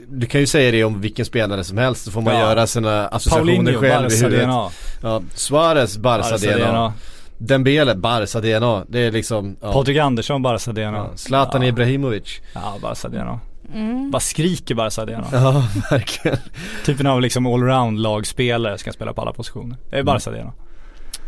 [0.09, 2.41] du kan ju säga det om vilken spelare som helst så får man Ja.
[2.41, 4.47] göra sina associationer Paulinho, själv i huvudet.
[4.49, 4.71] Barca-DNA.
[5.03, 6.57] Ja, Suarez, Barca DNA.
[6.57, 6.93] Barca-DNA.
[7.39, 8.85] Dembele, Barca DNA.
[8.89, 9.73] Det är liksom, ja.
[9.73, 10.97] Patrik Andersson, Barca-DNA.
[10.97, 11.69] Ja, Zlatan ja.
[11.69, 12.41] Ibrahimovic.
[12.55, 13.41] Ja, Barca-DNA.
[13.75, 14.11] Mm.
[14.11, 15.25] Bara skriker Barca-DNA.
[15.33, 16.39] Ja, verkligen.
[16.85, 19.77] Typen av liksom allround lagspelare ska spela på alla positioner.
[19.91, 20.07] Det är Mm.
[20.15, 20.53] Barca-DNA.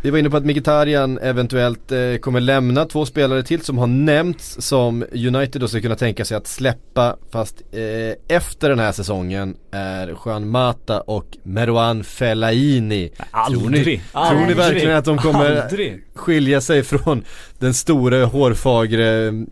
[0.01, 3.87] Vi var inne på att Mkhitaryan eventuellt eh, kommer lämna två spelare till som har
[3.87, 8.91] nämnts som United då ska kunna tänka sig att släppa fast eh, efter den här
[8.91, 13.09] säsongen är Juan Mata och Merouan Fellaini.
[13.49, 14.37] Tror ni, Aldrig.
[14.39, 16.03] tror ni verkligen att de kommer Aldrig.
[16.15, 17.23] skilja sig från
[17.59, 19.49] den store hårfagre mm,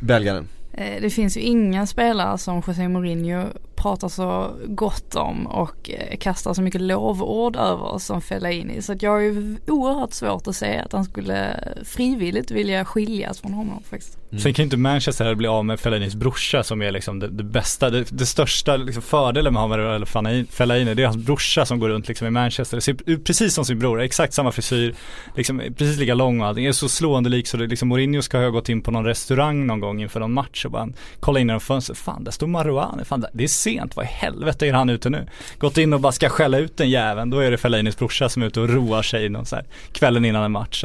[0.00, 0.48] belgaren?
[0.72, 3.44] Eh, Det finns ju inga spelare som José Mourinho
[3.78, 8.82] pratar så gott om och eh, kastar så mycket lovord över som Fellaini.
[8.82, 13.40] Så att jag har ju oerhört svårt att säga att han skulle frivilligt vilja skiljas
[13.40, 14.18] från honom faktiskt.
[14.30, 14.40] Mm.
[14.40, 17.44] Sen kan ju inte Manchester bli av med Fellainis brorsa som är liksom det, det
[17.44, 21.66] bästa, det, det största liksom fördelen med Hamar eller Fellaini- Fellaini, det är hans brorsa
[21.66, 22.76] som går runt liksom i Manchester.
[22.76, 24.94] Det ser precis som sin bror, exakt samma frisyr,
[25.36, 26.64] liksom precis lika lång och allting.
[26.66, 29.66] Är så slående lik så det liksom Mourinho ska ha gått in på någon restaurang
[29.66, 30.88] någon gång inför någon match och bara
[31.20, 34.08] kolla in genom fönstret, fan där står Marouane, fan där- det är sent, vad i
[34.08, 35.26] helvete är han ute nu?
[35.58, 38.42] Gått in och bara ska skälla ut den jäveln, då är det Fellinis brorsa som
[38.42, 40.84] är ute och roar sig någon så här, kvällen innan en match.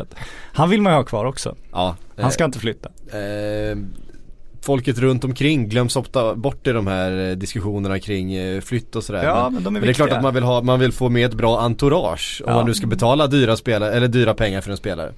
[0.54, 2.90] Han vill man ju ha kvar också, Ja, han ska inte flytta.
[3.12, 3.78] eh,
[4.62, 9.04] folket runt omkring glöms ofta bort i de här eh, diskussionerna kring eh, flytt och
[9.04, 9.24] sådär.
[9.24, 11.10] Ja, men de är men det är klart att man vill, ha, man vill få
[11.10, 12.56] med ett bra entourage om Ja.
[12.58, 15.14] man nu ska betala dyra, spelare, eller dyra pengar för en spelare.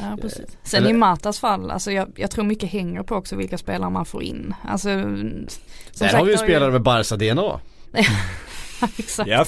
[0.00, 0.58] Ja precis.
[0.62, 3.90] Sen eller- i Matas fall, alltså jag, jag tror mycket hänger på också vilka spelare
[3.90, 4.54] man får in.
[4.64, 5.46] Alltså, som
[5.98, 7.60] Där har vi ju spelare med Barca-DNA.
[8.98, 9.28] Exakt.
[9.30, 9.44] Ja,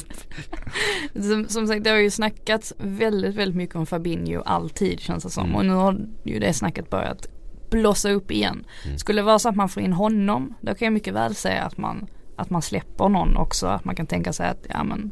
[1.23, 5.31] Som, som sagt det har ju snackats väldigt väldigt mycket om Fabinho alltid känns det
[5.31, 5.55] som.
[5.55, 7.27] Och nu har ju det snacket börjat
[7.71, 8.65] blossa upp igen.
[8.97, 11.63] Skulle det vara så att man får in honom då kan jag mycket väl säga
[11.63, 13.67] att man, att man släpper någon också.
[13.67, 15.11] Att man kan tänka sig att ja men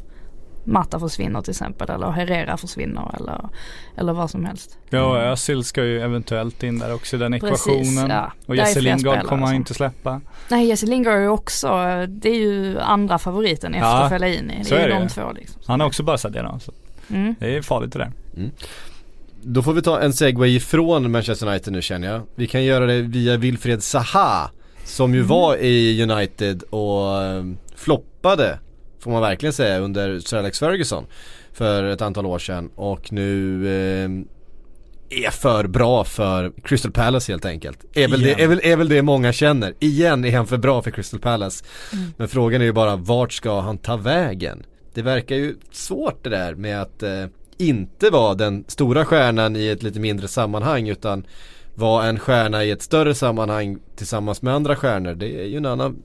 [0.65, 3.49] Matta försvinner till exempel eller Herrera försvinner eller,
[3.97, 4.77] eller vad som helst.
[4.89, 8.09] ja och Özil ska ju eventuellt in där också i den Precis, ekvationen.
[8.09, 8.31] ja.
[8.45, 10.21] Och är Jesse Lingard kommer han som- inte släppa.
[10.49, 11.67] Nej Jesse Lingard är ju också,
[12.09, 14.63] det är ju andra favoriten efter Ja, Fellaini.
[14.63, 15.61] så Det är är ju det de två liksom.
[15.67, 16.71] Han har också bara DNA så
[17.09, 17.35] Mm.
[17.39, 18.11] det är farligt det där.
[19.45, 22.21] Då får vi ta en segway ifrån Manchester United nu känner jag.
[22.35, 24.49] Vi kan göra det via Wilfred Zaha
[24.85, 27.43] som ju var i United och eh,
[27.75, 28.59] floppade
[29.03, 31.05] får man verkligen säga under Sir Alex Ferguson
[31.53, 34.09] för ett antal år sedan och nu eh,
[35.25, 37.85] är för bra för Crystal Palace helt enkelt.
[37.93, 39.73] Är väl, det, är, väl, är väl det många känner.
[39.79, 41.65] Igen är han för bra för Crystal Palace.
[42.17, 44.63] Men frågan är ju bara vart ska han ta vägen?
[44.93, 47.25] Det verkar ju svårt det där med att eh,
[47.57, 51.25] inte vara den stora stjärnan i ett lite mindre sammanhang utan
[51.75, 55.13] vara en stjärna i ett större sammanhang tillsammans med andra stjärnor.
[55.13, 56.03] Det är ju en annan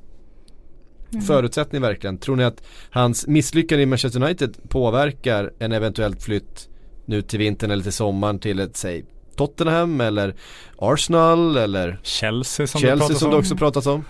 [1.27, 2.19] förutsättning verkligen.
[2.19, 6.69] Tror ni att hans misslyckande i Manchester United påverkar en eventuell flytt
[7.05, 9.05] nu till vintern eller till sommaren till ett, säg
[9.37, 10.35] Tottenham eller
[10.79, 14.05] Arsenal eller Chelsea som det Chelsea pratas som det också pratas om?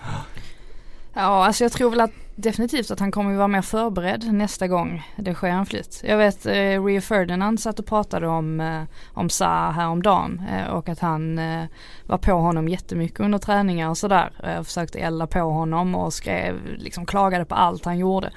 [1.19, 5.03] Ja, alltså jag tror väl att definitivt att han kommer vara mer förberedd nästa gång
[5.17, 6.01] det sker en flytt.
[6.03, 8.81] Jag vet eh, Rio Ferdinand satt och pratade om, eh,
[9.13, 11.65] om Sa häromdagen eh, och att han eh,
[12.05, 14.31] var på honom jättemycket under träningar och sådär.
[14.43, 18.31] Eh, försökte elda på honom och skrev, liksom klagade på allt han gjorde.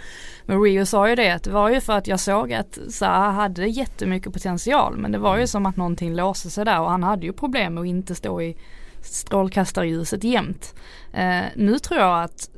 [0.47, 3.31] Men Rio sa ju det att det var ju för att jag såg att Sa
[3.31, 7.03] hade jättemycket potential men det var ju som att någonting låste sig där och han
[7.03, 8.57] hade ju problem med att inte stå i
[9.03, 10.75] strålkastarljuset jämt.
[11.13, 12.49] Eh, nu tror jag att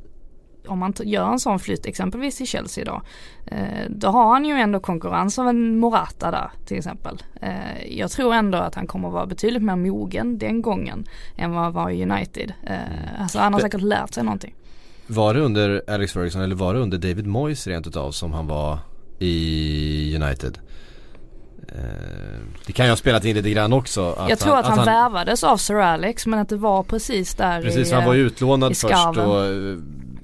[0.67, 3.01] om man gör en sån flytt exempelvis till Chelsea då.
[3.45, 7.23] Eh, då har han ju ändå konkurrens av en Morata där till exempel.
[7.41, 11.63] Eh, jag tror ändå att han kommer vara betydligt mer mogen den gången än vad
[11.63, 12.53] han var i United.
[12.63, 14.55] Eh, alltså han har säkert lärt sig någonting.
[15.07, 18.47] Var det under Alex Ferguson eller var det under David Moyes rent utav som han
[18.47, 18.79] var
[19.19, 20.59] i United?
[22.65, 24.25] Det kan ju ha spelat in lite grann också.
[24.29, 27.91] Jag tror att, han, värvades av Sir Alex men att det var precis där Precis,
[27.91, 29.43] i, han var ju utlånad i först och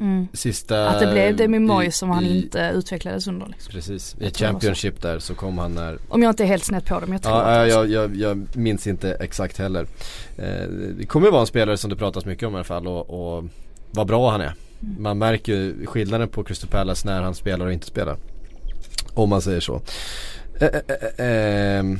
[0.01, 3.47] mm, sista att det blev Demi Moyes som han i- inte utvecklades under.
[3.47, 3.71] Liksom.
[3.71, 4.31] Precis, i.
[4.31, 7.21] Championship där så kom han när Om jag inte är helt snett på dem, jag
[7.21, 9.87] tror Ja, jag, jag, jag minns inte exakt heller.
[10.37, 12.87] Eh, det kommer ju vara en spelare som det pratas mycket om i alla fall
[12.87, 13.43] och, och
[13.91, 14.53] vad bra han är.
[14.83, 15.03] Mm.
[15.03, 18.17] Man märker ju skillnaden på Crystal Palace när han spelar och inte spelar.
[19.13, 19.81] Om man säger så.
[20.59, 21.99] Eh, eh, eh, ehm,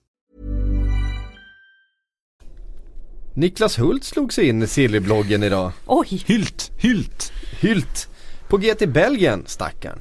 [3.33, 5.71] Niklas Hult slog sig in i Sillybloggen idag.
[5.85, 6.23] Oj!
[6.25, 7.31] Hylt, hylt!
[7.59, 8.07] Hylt.
[8.47, 9.99] På GT Belgien, stackarn.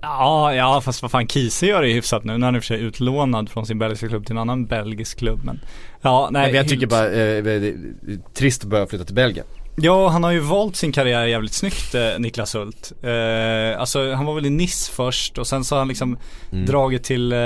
[0.00, 2.32] Ja, ja fast vad fan Kiese gör det hyfsat nu.
[2.38, 4.66] Nu är han i och för sig utlånad från sin belgiska klubb till en annan
[4.66, 5.60] belgisk klubb men
[6.00, 6.46] Ja, nej.
[6.46, 6.90] Men jag tycker Hylt.
[6.90, 9.46] bara, eh, det är trist att börja flytta till Belgien.
[9.76, 12.92] Ja, han har ju valt sin karriär jävligt snyggt eh, Niklas Hult.
[13.02, 16.18] Eh, alltså han var väl i Nice först och sen så har han liksom
[16.52, 16.66] Mm.
[16.66, 17.38] dragit till, eh,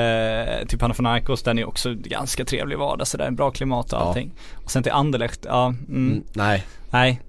[0.69, 1.43] till Panathinaikos.
[1.43, 4.03] Den är också ganska trevlig vardag sådär, bra klimat och Ja.
[4.05, 4.31] allting.
[4.65, 7.21] Och sen till Anderlecht, ja, mm, Mm, nej, nej.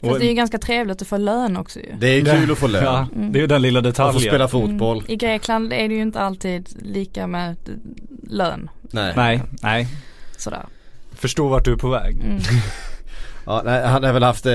[0.00, 1.92] Fast det är ju ganska trevligt att få lön också ju.
[2.00, 2.84] det är kul att få lön.
[2.84, 4.20] Ja, det är ju den lilla Att få detaljen.
[4.20, 4.98] spela fotboll.
[4.98, 5.10] Mm.
[5.10, 7.56] I Grekland är det ju inte alltid lika med
[8.30, 8.70] lön.
[8.82, 9.12] Nej.
[9.16, 9.88] Nej, nej.
[10.38, 10.66] Sådär.
[11.14, 12.16] Förstår vart du är på väg.
[13.46, 14.52] Ja, nej, han har väl haft eh,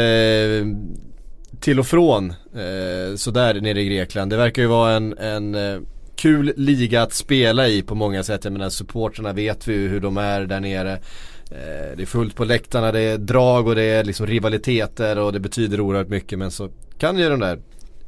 [1.60, 4.32] till och från eh, sådär nere i Grekland.
[4.32, 5.80] Det verkar ju vara en, en eh,
[6.16, 8.44] kul liga att spela i på många sätt.
[8.44, 10.94] Jag menar supportrarna vet vi ju hur de är där nere.
[11.52, 15.34] Eh, det är fullt på läktarna, det är drag och det är liksom rivaliteter och
[15.34, 17.60] det betyder oerhört mycket men så kan ju de där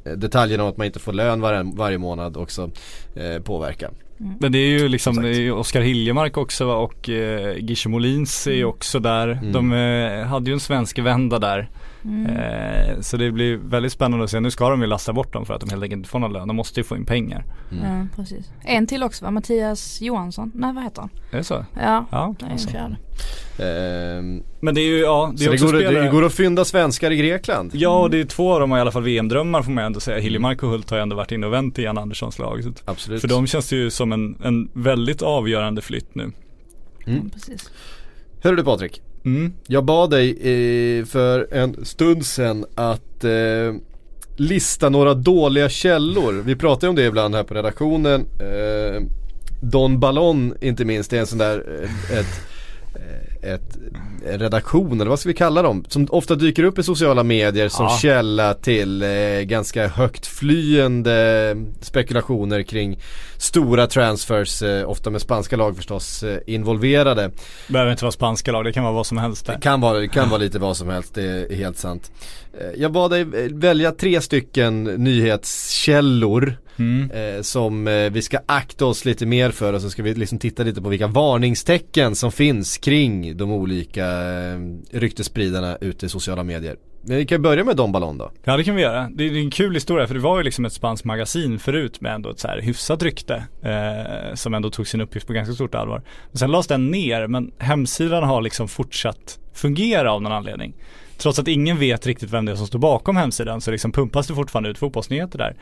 [0.04, 2.70] eh, detaljerna om att man inte får lön var, varje månad också
[3.14, 3.90] eh, påverka.
[4.18, 8.64] Men det är ju liksom är Oskar Hiljemark också och eh, Gische Molins är ju
[8.64, 9.28] också där.
[9.28, 9.52] Mm.
[9.52, 11.68] De eh, hade ju en svensk vända där.
[12.04, 12.26] Mm.
[12.26, 14.40] Eh, så det blir väldigt spännande att se.
[14.40, 16.32] Nu ska de ju lasta bort dem för att de helt enkelt inte får någon
[16.32, 16.48] lön.
[16.48, 17.44] De måste ju få in pengar.
[17.82, 18.50] Ja, precis.
[18.64, 19.30] En till också va?
[19.30, 20.52] Mattias Johansson?
[20.54, 21.10] Nej vad heter han?
[21.32, 21.64] Är det så?
[21.82, 22.68] Ja, Ja, det är en alltså.
[22.68, 22.96] fjärde.
[23.58, 26.04] Ehm, Men det är ju, ja, det är så det också går, spelare.
[26.04, 27.70] det går att fynda svenskar i Grekland.
[27.74, 30.18] Ja, och det är två av dem i alla fall VM-drömmar får man ändå säga.
[30.18, 32.62] Hiljemark och Hult har ju ändå varit inne och vänt i Jan Anderssons lag.
[32.84, 33.20] Absolut.
[33.20, 36.22] för dem känns det ju som en, en väldigt avgörande flytt nu.
[36.22, 36.34] Mm.
[37.06, 37.70] Ja, precis.
[38.42, 39.02] Hörru du Patrik.
[39.24, 39.52] Mm.
[39.66, 43.74] Jag bad dig eh, för en stund sedan att eh,
[44.36, 46.32] lista några dåliga källor.
[46.32, 48.26] Vi pratar ju om det ibland här på redaktionen.
[48.40, 49.02] Eh,
[49.60, 52.40] Don Ballon inte minst, det är en sån där eh, ett,
[52.94, 53.76] eh, ett,
[54.26, 55.84] redaktion eller vad ska vi kalla dem?
[55.88, 57.98] Som ofta dyker upp i sociala medier som Ja.
[58.02, 59.08] källa till eh,
[59.42, 62.98] ganska högt flyende spekulationer kring
[63.36, 67.30] stora transfers, eh, ofta med spanska lag förstås, eh, involverade.
[67.68, 69.54] Behöver inte vara spanska lag, det kan vara vad som helst där.
[69.54, 72.12] Det kan vara, det kan vara lite vad som helst, det är helt sant.
[72.60, 77.10] Eh, Jag bad dig eh, välja tre stycken nyhetskällor Mm.
[77.10, 80.38] eh, som eh, vi ska akta oss lite mer för och så ska vi liksom
[80.38, 84.58] titta lite på vilka varningstecken som finns kring de olika eh,
[84.90, 86.76] ryktespridarna ute i sociala medier.
[87.06, 88.30] Men vi kan börja med Don Ballon då.
[88.44, 89.08] Ja det kan vi göra.
[89.14, 92.14] Det är en kul historia för det var ju liksom ett spanskt magasin förut med
[92.14, 93.44] ändå ett så här hyfsat rykte.
[93.62, 96.02] Eh, som ändå tog sin uppgift på ganska stort allvar.
[96.30, 100.74] Men sen lades den ner men hemsidan har liksom fortsatt fungera av någon anledning.
[101.18, 104.26] Trots att ingen vet riktigt vem det är som står bakom hemsidan så liksom pumpas
[104.26, 105.56] det fortfarande ut fotbollsnyheter där.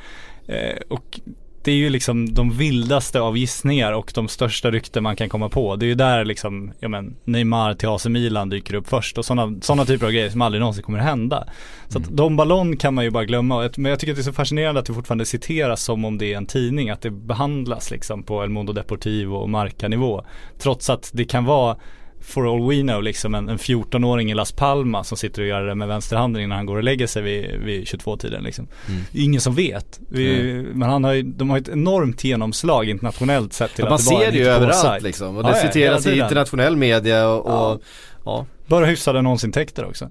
[0.46, 1.20] Eh, och
[1.64, 5.48] det är ju liksom de vildaste av gissningar och de största rykten man kan komma
[5.48, 5.76] på.
[5.76, 9.24] Det är ju där liksom, ja men Neymar till AC Milan dyker upp först och
[9.24, 11.44] sådana såna typer av grejer som aldrig någonsin kommer att hända.
[11.88, 13.70] Så att de ballon kan man ju bara glömma.
[13.76, 16.32] Men jag tycker att det är så fascinerande att det fortfarande citeras som om det
[16.32, 16.90] är en tidning.
[16.90, 20.24] Att det behandlas liksom på El Mundo Deportivo och Marca-nivå.
[20.58, 21.76] Trots att det kan vara
[22.24, 25.62] for all we know liksom en, en 14-åring i Las Palmas som sitter och gör
[25.62, 28.68] det med vänsterhanden innan han går och lägger sig vid, vid 22-tiden liksom.
[29.12, 30.00] Är ingen som vet.
[30.08, 33.98] Vi, Men han har ju, de har ett enormt genomslag internationellt sett till man att
[34.04, 36.24] det var ser en det ju överallt liksom och det Ja, ja, citeras i tiden.
[36.26, 37.78] internationell media och, och Ja.
[38.24, 38.46] ja.
[38.66, 40.10] Bara hyfsade annonsintäkter också.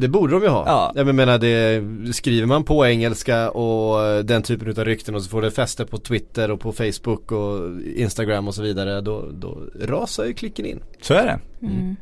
[0.00, 0.64] Det borde de ju ha.
[0.66, 0.92] Ja.
[0.94, 1.82] Jag menar det,
[2.14, 5.98] skriver man på engelska och den typen av rykten och så får det fäste på
[5.98, 10.80] Twitter och på Facebook och Instagram och så vidare då, då rasar ju klicken in.
[11.00, 11.66] Så är det.
[11.66, 11.96] Mm.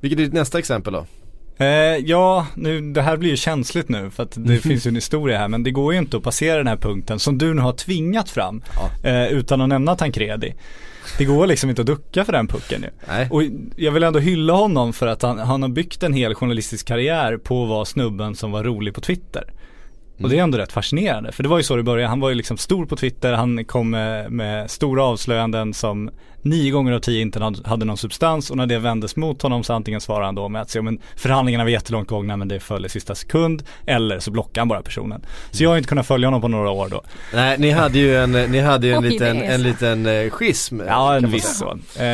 [0.00, 1.06] Vilket är ditt nästa exempel då?
[1.58, 1.66] Eh,
[1.96, 5.38] ja, nu, det här blir ju känsligt nu för att det finns ju en historia
[5.38, 7.72] här men det går ju inte att passera den här punkten som du nu har
[7.72, 8.62] tvingat fram
[9.02, 10.54] eh, utan att nämna Tancredi.
[11.18, 12.90] Det går liksom inte att ducka för den pucken nu.
[13.08, 13.28] Nej.
[13.30, 13.42] Och
[13.76, 17.36] jag vill ändå hylla honom för att han, han har byggt en hel journalistisk karriär
[17.36, 19.52] på att vara snubben som var rolig på Twitter.
[20.22, 22.08] Och det är ändå rätt fascinerande för det var ju så det började.
[22.08, 26.10] Han var ju liksom stor på Twitter, han kom med, med stora avslöjanden som
[26.48, 29.72] nio gånger av tio inte hade- någon substans och när det vändes mot honom så
[29.72, 32.86] antingen svarade han då med att säga men förhandlingarna var jättelångt gångna men det föll
[32.86, 35.24] i sista sekund eller så blockade han bara personen.
[35.50, 37.02] Så jag har inte kunnat följa honom på några år då.
[37.34, 40.80] Nej ni hade ju en, ni hade ju en Oj, liten, en liten eh, schism
[40.86, 41.78] Ja, en viss så.
[41.98, 42.06] Eh,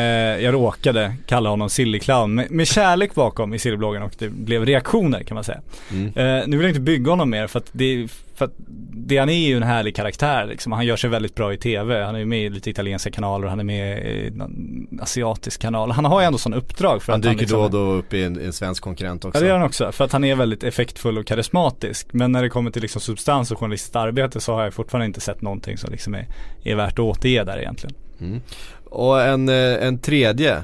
[0.43, 4.65] jag råkade kalla honom silly clown med, med kärlek bakom i Sillybloggen och det blev
[4.65, 5.61] reaktioner kan man säga.
[5.91, 6.07] Mm.
[6.07, 8.53] Eh, nu vill jag inte bygga honom mer för att det, för att
[8.95, 10.71] det han är ju en härlig karaktär liksom.
[10.71, 12.03] Han gör sig väldigt bra i tv.
[12.03, 15.91] Han är ju med i lite italienska kanaler han är med i någon asiatisk kanal.
[15.91, 17.91] Han har ju ändå sån uppdrag för Han att han dyker liksom, då och då
[17.91, 19.37] upp i en, en svensk konkurrent också.
[19.37, 22.07] Ja det gör han också, för att han är väldigt effektfull och karismatisk.
[22.11, 25.21] Men när det kommer till liksom substans och journalistiskt arbete så har jag fortfarande inte
[25.21, 26.27] sett någonting som liksom är,
[26.63, 27.95] är värt att återge där egentligen.
[28.85, 30.63] Och en, eh, en tredje.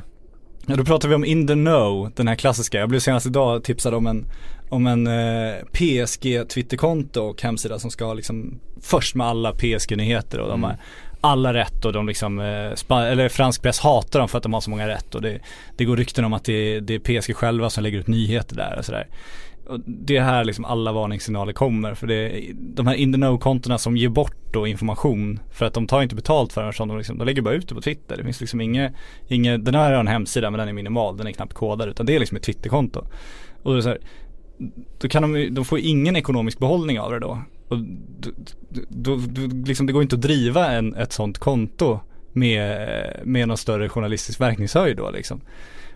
[0.65, 2.79] Ja, då pratar vi om In the Know, den här klassiska.
[2.79, 4.25] Jag blev senast idag tipsad om en,
[4.69, 10.39] om en eh, PSG Twitterkonto och hemsida som ska ha liksom först med alla PSG-nyheter
[10.39, 10.77] och de har
[11.21, 14.61] alla rätt och de liksom, eh, eller fransk press hatar dem för att de har
[14.61, 15.39] så många rätt och det,
[15.77, 18.75] det går rykten om att det, det är PSG själva som lägger ut nyheter där
[18.77, 19.07] och sådär.
[19.67, 23.17] Och det är här liksom alla varningssignaler kommer för det är de här in the
[23.17, 26.97] know-kontona som ger bort då information för att de tar inte betalt för den de,
[26.97, 28.17] liksom, de lägger bara ut det på Twitter.
[28.17, 28.93] Det finns liksom inget,
[29.27, 32.05] inget den här har en hemsida men den är minimal, den är knappt kodad utan
[32.05, 33.05] det är liksom ett Twitterkonto.
[33.63, 33.99] Och det är så här,
[34.97, 37.41] då kan de, de får ingen ekonomisk behållning av det då.
[37.67, 37.77] Och
[38.19, 38.31] då,
[38.89, 41.99] då, då liksom, det går inte att driva en, ett sånt konto
[42.31, 42.89] med,
[43.23, 45.41] med någon större journalistisk verkningshöjd då liksom.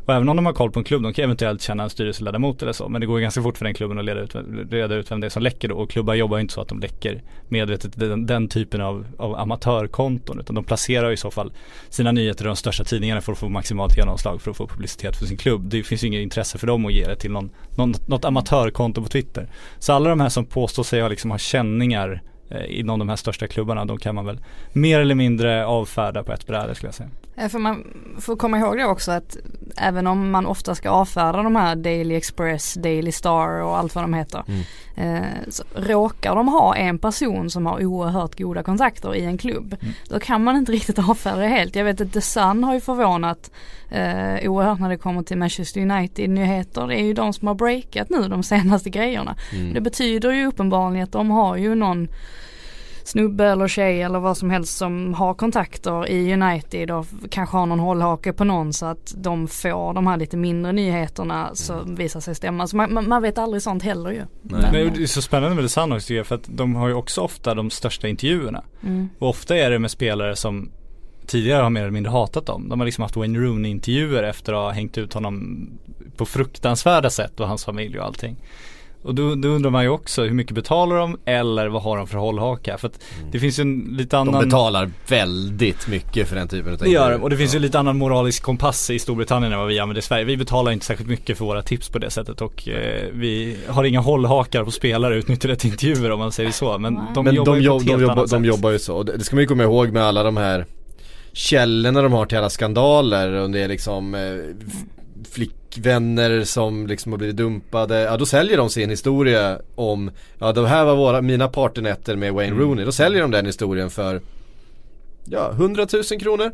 [0.05, 2.61] Och även om de har koll på en klubb, de kan eventuellt känna en styrelseledamot
[2.61, 2.89] eller så.
[2.89, 4.35] Men det går ganska fort för den klubben att leda ut,
[4.69, 5.75] reda ut vem det är som läcker då.
[5.75, 9.35] Och klubbar jobbar ju inte så att de läcker medvetet den, den typen av, av
[9.35, 10.39] amatörkonton.
[10.39, 11.51] Utan de placerar i så fall
[11.89, 15.17] sina nyheter i de största tidningarna för att få maximalt genomslag för att få publicitet
[15.17, 15.69] för sin klubb.
[15.69, 19.03] Det finns ju inget intresse för dem att ge det till någon, någon, något amatörkonto
[19.03, 19.47] på Twitter.
[19.79, 23.15] Så alla de här som påstår sig ha, liksom, ha känningar eh, inom de här
[23.15, 24.39] största klubbarna, de kan man väl
[24.73, 27.09] mer eller mindre avfärda på ett bräde skulle jag säga.
[27.35, 27.83] Ja, för man
[28.19, 29.37] får komma ihåg det också att
[29.77, 34.03] även om man ofta ska avfärda de här Daily Express, Daily Star och allt vad
[34.03, 34.43] de heter.
[34.47, 34.63] Mm.
[34.95, 39.75] Eh, så råkar de ha en person som har oerhört goda kontakter i en klubb.
[39.81, 39.93] Mm.
[40.09, 41.75] Då kan man inte riktigt avfärda det helt.
[41.75, 43.51] Jag vet att The Sun har ju förvånat
[43.89, 46.87] eh, oerhört när det kommer till Manchester United-nyheter.
[46.87, 49.35] Det är ju de som har breakat nu de senaste grejerna.
[49.53, 49.73] Mm.
[49.73, 52.07] Det betyder ju uppenbarligen att de har ju någon
[53.03, 57.65] snubbe eller tjej eller vad som helst som har kontakter i United och kanske har
[57.65, 62.19] någon hållhake på någon så att de får de här lite mindre nyheterna som visar
[62.19, 62.67] sig stämma.
[62.67, 64.21] Så man, man- vet aldrig sånt heller ju.
[64.41, 64.91] Nej.
[64.95, 67.69] Det är så spännande med Sun också för att de har ju också ofta de
[67.69, 68.63] största intervjuerna.
[68.83, 69.09] Mm.
[69.19, 70.69] Och ofta är det med spelare som
[71.27, 72.69] tidigare har mer eller mindre hatat dem.
[72.69, 75.67] De har liksom haft Wayne Rooney intervjuer efter att ha hängt ut honom
[76.17, 78.37] på fruktansvärda sätt och hans familj och allting.
[79.03, 82.07] Och då, då undrar man ju också hur mycket betalar de eller vad har de
[82.07, 82.77] för hållhaka?
[82.77, 82.99] För att
[83.31, 86.89] det finns ju en lite annan De betalar väldigt mycket för den typen av Det
[86.89, 89.79] gör de och det finns ju lite annan moralisk kompass i Storbritannien än vad vi
[89.79, 90.25] använder i Sverige.
[90.25, 93.83] Vi betalar inte särskilt mycket för våra tips på det sättet och eh, vi har
[93.83, 96.77] inga hållhakar på spelare utnyttjade till intervjuer om man säger så.
[96.77, 98.45] Men de Men jobbar de, ju på ett de, helt jobbar, annat de sätt.
[98.45, 99.03] jobbar ju så.
[99.03, 100.65] Det ska man ju komma ihåg med alla de här
[101.33, 103.31] källorna de har till alla skandaler.
[103.31, 104.21] Och det är liksom eh,
[105.73, 107.99] flickvänner som liksom har blivit dumpade.
[107.99, 112.33] Ja då säljer de sin historia om, ja det här var våra, mina partynätter med
[112.33, 112.63] Wayne Mm.
[112.63, 112.85] Rooney.
[112.85, 114.21] Då säljer de den historien för,
[115.25, 116.51] ja 100 000 kronor.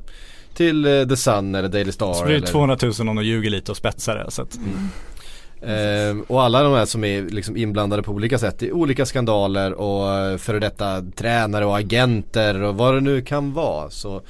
[0.54, 2.14] Till eh, The Sun eller Daily Star.
[2.14, 4.32] Så blir det eller, 200 000 om de ljuger lite och spetsar det.
[4.32, 4.60] Så att,
[5.62, 9.74] Ehm, och alla de här som är liksom inblandade på olika sätt i olika skandaler
[9.74, 14.22] och eh, före detta tränare och agenter och vad det nu kan vara så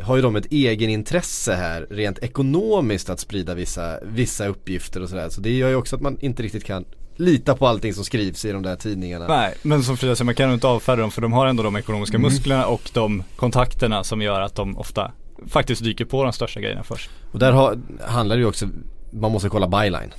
[0.00, 5.28] har ju de ett egenintresse här rent ekonomiskt att sprida vissa, vissa uppgifter och sådär.
[5.28, 6.84] Så det gör ju också att man inte riktigt kan
[7.16, 9.26] lita på allting som skrivs i de där tidningarna.
[9.26, 11.76] Nej, men som Frida säger, man kan inte avfärda dem för de har ändå de
[11.76, 12.32] ekonomiska Mm.
[12.32, 15.12] musklerna och de kontakterna som gör att de ofta
[15.48, 17.10] faktiskt dyker på de största grejerna först.
[17.32, 18.68] Och där har, handlar det ju också,
[19.12, 20.12] man måste kolla byline.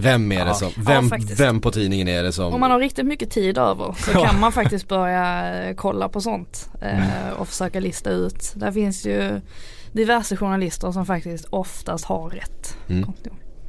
[0.00, 0.44] Vem är Ja.
[0.44, 1.40] det som, Ja, vem, faktiskt.
[1.40, 4.24] vem på tidningen är det som Om man har riktigt mycket tid över så Ja.
[4.26, 8.52] kan man faktiskt börja eh, kolla på sånt eh, och försöka lista ut.
[8.54, 9.40] Där finns ju
[9.92, 12.76] diverse journalister som faktiskt oftast har rätt.
[12.88, 13.04] Mm.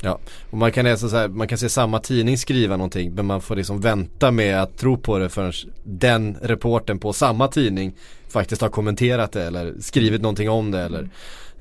[0.04, 0.20] Ja,
[0.52, 3.42] och man kan, läsa så här, man kan se samma tidning skriva någonting men man
[3.42, 7.94] får liksom vänta med att tro på det förrän den reporten på samma tidning
[8.30, 11.10] faktiskt har kommenterat det eller skrivit någonting om det eller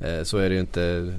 [0.01, 1.15] eh, så är det ju inte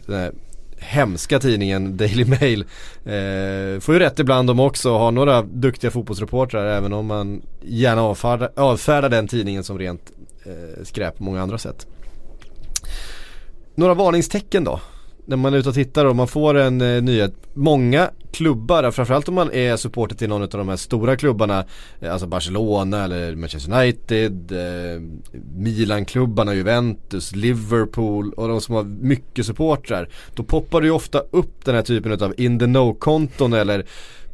[0.81, 2.61] hemska tidningen Daily Mail
[3.05, 7.41] eh, får ju rätt ibland de också och har några duktiga fotbollsreportrar även om man
[7.61, 10.11] gärna avfärdar, avfärdar den tidningen som rent
[10.45, 11.87] eh, skräp på många andra sätt.
[13.75, 14.79] Några varningstecken då?
[15.25, 17.33] När man är ute och tittar och man får en eh, nyhet.
[17.53, 21.65] Många klubbar, framförallt om man är supporter till någon av de här stora klubbarna.
[21.99, 25.01] Eh, alltså Barcelona eller Manchester United, eh,
[25.55, 30.09] Milan-klubbarna, Juventus, Liverpool och de som har mycket supportrar.
[30.35, 33.85] Då poppar det ju ofta upp den här typen av in the know-konton eller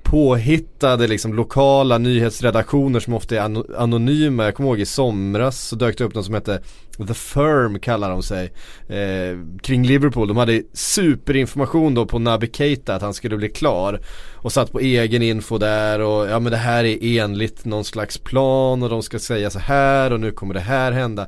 [0.10, 4.44] påhittade liksom lokala nyhetsredaktioner som ofta är anonyma.
[4.44, 6.62] Jag kommer ihåg i somras så dök det upp någon som hette
[7.08, 8.54] The Firm kallar de sig.
[8.88, 10.28] Eh, kring Liverpool.
[10.28, 14.02] De hade superinformation då på Naby Keita att han skulle bli klar.
[14.36, 18.18] Och satt på egen info där och ja men det här är enligt någon slags
[18.18, 21.28] plan och de ska säga så här och nu kommer det här hända.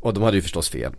[0.00, 0.92] Och de hade ju förstås fel.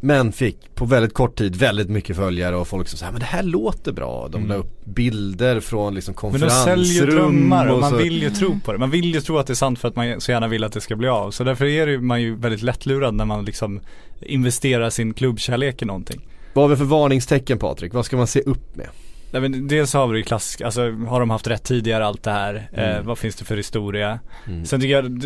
[0.00, 3.26] Men fick på väldigt kort tid väldigt mycket följare och folk som sa men det
[3.26, 4.28] här låter bra.
[4.28, 4.48] De Mm.
[4.48, 6.84] la upp bilder från liksom Men de konferensrum.
[6.84, 8.78] säljer drömmar och man vill ju tro på det.
[8.78, 10.72] Man vill ju tro att det är sant för att man så gärna vill att
[10.72, 11.30] det ska bli av.
[11.30, 13.80] Så därför är man ju väldigt lättlurad när man liksom
[14.20, 16.20] investerar sin klubbkärlek i någonting.
[16.54, 17.94] Vad har vi för varningstecken Patrik?
[17.94, 18.88] Vad ska man se upp med?
[19.30, 22.68] Nej, men dels har vi klassiska, alltså har de haft rätt tidigare allt det här?
[22.72, 23.06] Eh, Mm.
[23.06, 24.18] vad finns det för historia?
[24.46, 24.64] Mm.
[24.64, 25.22] Sen tycker jag,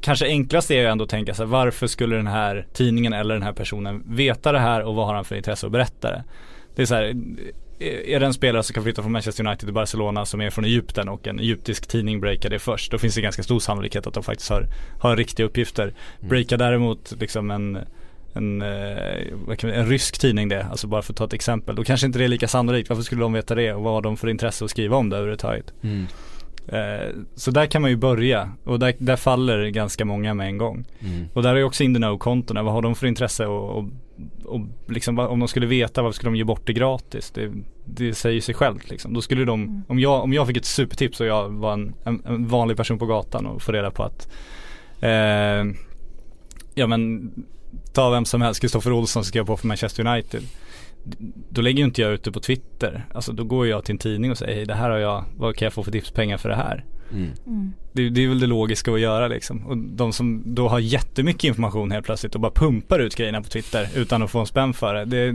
[0.00, 3.42] kanske enklast är ju ändå att tänka sig varför skulle den här tidningen eller den
[3.42, 6.24] här personen veta det här och vad har han för intresse att berätta det?
[6.74, 7.02] Det är så här,
[7.78, 10.50] är är det en spelare som kan flytta från Manchester United till Barcelona som är
[10.50, 14.06] från Egypten och en egyptisk tidning breakar det först, då finns det ganska stor sannolikhet
[14.06, 14.66] att de faktiskt har,
[15.00, 15.92] har riktiga uppgifter.
[16.20, 17.78] Breakar däremot liksom en
[18.34, 21.76] en, eh, en rysk tidning det, alltså bara för att ta ett exempel.
[21.76, 22.88] Då kanske inte det är lika sannolikt.
[22.88, 25.16] Varför skulle de veta det och vad har de för intresse att skriva om det
[25.16, 25.72] överhuvudtaget?
[25.82, 26.06] Mm.
[26.68, 30.58] Eh, så där kan man ju börja och där, där faller ganska många med en
[30.58, 30.84] gång.
[31.00, 31.28] Mm.
[31.32, 33.84] Och där är ju också in the know-kontona, vad har de för intresse att, att
[34.44, 37.30] och liksom om de skulle veta varför skulle de ge bort det gratis?
[37.30, 37.52] Det,
[37.84, 39.14] det säger sig självt liksom.
[39.14, 42.22] Då skulle de, om jag, om jag fick ett supertips och jag var en, en,
[42.26, 44.28] en vanlig person på gatan och får reda på att
[45.00, 45.64] eh,
[46.74, 47.30] Ja men
[47.94, 50.42] ta vem som helst, Kristoffer Olsson ska jag på för Manchester United.
[51.48, 53.06] Då lägger ju inte jag ut det på Twitter.
[53.14, 55.56] Alltså då går jag till en tidning och säger hej det här har jag, vad
[55.56, 56.84] kan jag få för tipspengar för det här?
[57.12, 57.72] Mm.
[57.92, 59.66] Det, det är väl det logiska att göra liksom.
[59.66, 63.48] Och de som då har jättemycket information helt plötsligt och bara pumpar ut grejerna på
[63.48, 65.04] Twitter utan att få en spänn för det.
[65.04, 65.32] det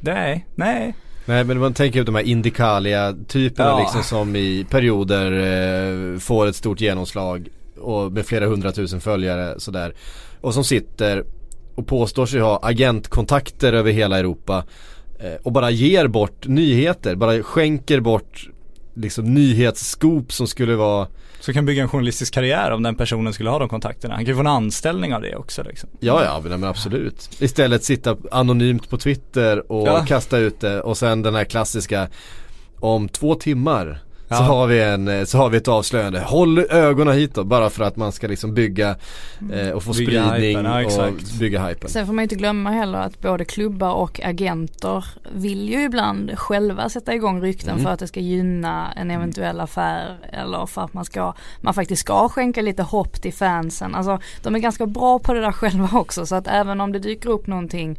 [0.00, 0.94] nej, nej.
[1.24, 3.78] Nej men man tänker på de här Indikalia-typerna Ja.
[3.78, 7.48] liksom som i perioder eh, får ett stort genomslag
[7.80, 9.94] och med flera hundratusen följare sådär.
[10.40, 11.24] Och som sitter
[11.78, 14.64] och påstår sig ha agentkontakter över hela Europa
[15.20, 18.48] eh, och bara ger bort nyheter, bara skänker bort
[18.94, 21.06] liksom nyhetsscoop som skulle vara
[21.40, 24.14] Så kan bygga en journalistisk karriär om den personen skulle ha de kontakterna.
[24.14, 25.88] Han kan ju få en anställning av det också liksom.
[26.00, 27.30] Ja, ja, men men absolut.
[27.42, 30.04] Istället sitta anonymt på Twitter och Ja.
[30.08, 32.08] kasta ut det och sen den här klassiska
[32.80, 33.98] Om två timmar
[34.28, 34.36] så, Ja.
[34.36, 36.20] har vi en, eh, så har vi ett avslöjande.
[36.20, 38.96] Håll ögonen hit då bara för att man ska liksom bygga
[39.52, 41.90] eh, och få Bygga spridning hypen, ja, och bygga hypen.
[41.90, 46.38] Sen får man ju inte glömma heller att både klubbar och agenter vill ju ibland
[46.38, 47.84] själva sätta igång rykten Mm.
[47.84, 52.00] för att det ska gynna en eventuell affär eller för att man ska, man faktiskt
[52.02, 53.94] ska skänka lite hopp till fansen.
[53.94, 56.98] Alltså de är ganska bra på det där själva också så att även om det
[56.98, 57.98] dyker upp någonting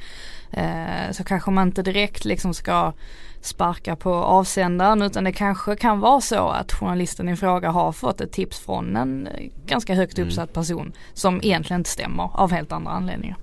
[0.52, 2.94] eh, så kanske man inte direkt liksom ska
[3.42, 8.22] sparka på avsändaren utan det kanske kan vara så att journalisten i fråga har fått
[8.22, 12.72] ett tips från en eh, ganska högt uppsatt person som egentligen inte stämmer av helt
[12.72, 13.38] andra anledningar.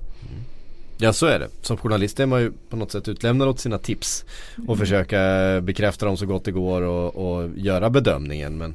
[0.99, 1.49] Ja så är det.
[1.63, 4.25] Som journalist är man ju på något sätt utlämnad åt sina tips
[4.69, 5.19] och försöka
[5.63, 8.59] bekräfta dem så gott det går och, och göra bedömningen.
[8.59, 8.75] Men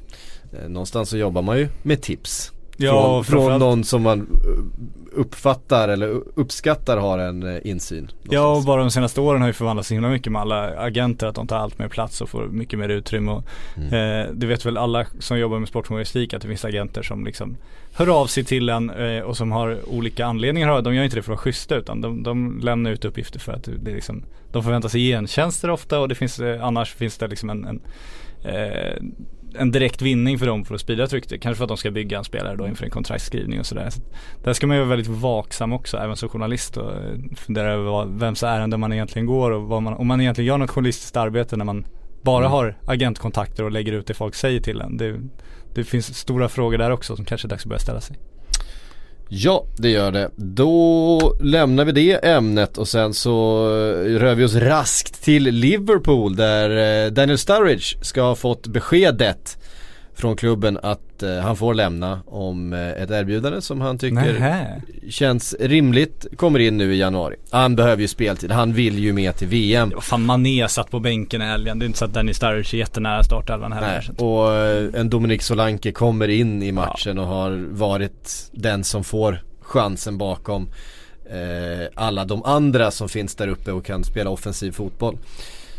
[0.53, 2.51] eh, någonstans så jobbar man ju med tips.
[2.85, 8.09] Ja, från, från någon som man eh, uppfattar eller uppskattar har en eh, insyn.
[8.23, 8.65] Ja och någonstans.
[8.65, 11.47] bara de senaste åren har ju förvandlats så himla mycket med alla agenter att de
[11.47, 13.43] tar allt mer plats och får mycket mer utrymme och
[13.77, 13.87] Mm.
[13.93, 17.57] eh, det vet väl alla som jobbar med sportjournalistik att det finns agenter som liksom
[17.93, 20.81] hör av sig till en eh, och som har olika anledningar.
[20.81, 23.51] De gör inte det för att vara schyssta utan de, de lämnar ut uppgifter för
[23.53, 27.27] att det liksom de förväntar sig gentjänster ofta och det finns eh, annars finns det
[27.27, 27.81] liksom en, en
[28.43, 29.01] eh,
[29.55, 31.37] en direkt vinning för dem för att sprida ett rykte.
[31.37, 33.89] Kanske för att de ska bygga en spelare då inför en kontraktsskrivning och sådär.
[33.89, 34.01] Så
[34.43, 37.83] där ska man ju vara väldigt vaksam också, även som journalist och eh, fundera över
[37.83, 41.57] vad, vems ärende man egentligen går och man, om man egentligen gör något journalistiskt arbete
[41.57, 41.85] när man
[42.21, 42.51] bara Mm.
[42.51, 44.97] har agentkontakter och lägger ut det folk säger till en.
[44.97, 45.19] Det,
[45.75, 48.17] det finns stora frågor där också som kanske är dags att börja ställa sig.
[49.33, 50.29] Ja, det gör det.
[50.35, 56.35] Då lämnar vi det ämnet och sen så eh, rör vi oss raskt till Liverpool
[56.35, 59.57] där eh, Daniel Sturridge ska ha fått beskedet
[60.13, 64.81] från klubben att eh, han får lämna om eh, ett erbjudande som han tycker Nähä.
[65.09, 67.35] känns rimligt kommer in nu i januari.
[67.49, 69.89] Han behöver ju speltid, han vill ju med till VM.
[69.89, 71.79] Var fan Mané satt på bänken i helgen.
[71.79, 74.09] Det är inte så att Dennis Sturridge är jättenära startelvan heller.
[74.17, 79.03] Nej, och eh, en Dominik Solanke kommer in i matchen och har varit den som
[79.03, 80.69] får chansen bakom
[81.25, 85.17] eh, alla de andra som finns där uppe och kan spela offensiv fotboll.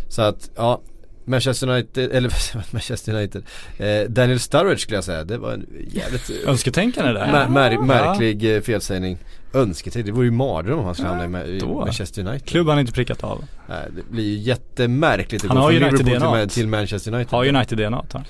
[0.08, 0.80] Så att ja,
[1.24, 2.32] Manchester United, eller
[2.72, 3.42] Manchester United,
[3.78, 7.32] eh, Daniel Sturridge skulle jag säga, det var en jävligt eh, Önsketänkande där.
[7.32, 7.80] mär, mär, Ja.
[7.82, 9.18] märklig eh, felsägning.
[9.54, 11.80] Önsketid, det vore ju mardröm om han skulle hamna i, då.
[11.80, 12.48] Manchester United.
[12.48, 13.44] Klubb han inte prickat av.
[13.68, 17.32] Nej, det blir ju jättemärkligt att Han har från United Liverpool till, Manchester United.
[17.32, 18.26] Har United DNA tar han.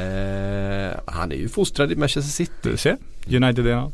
[0.00, 2.52] Eh, han är ju fostrad i Manchester City.
[2.62, 2.96] Du ser.
[3.28, 3.90] United DNA.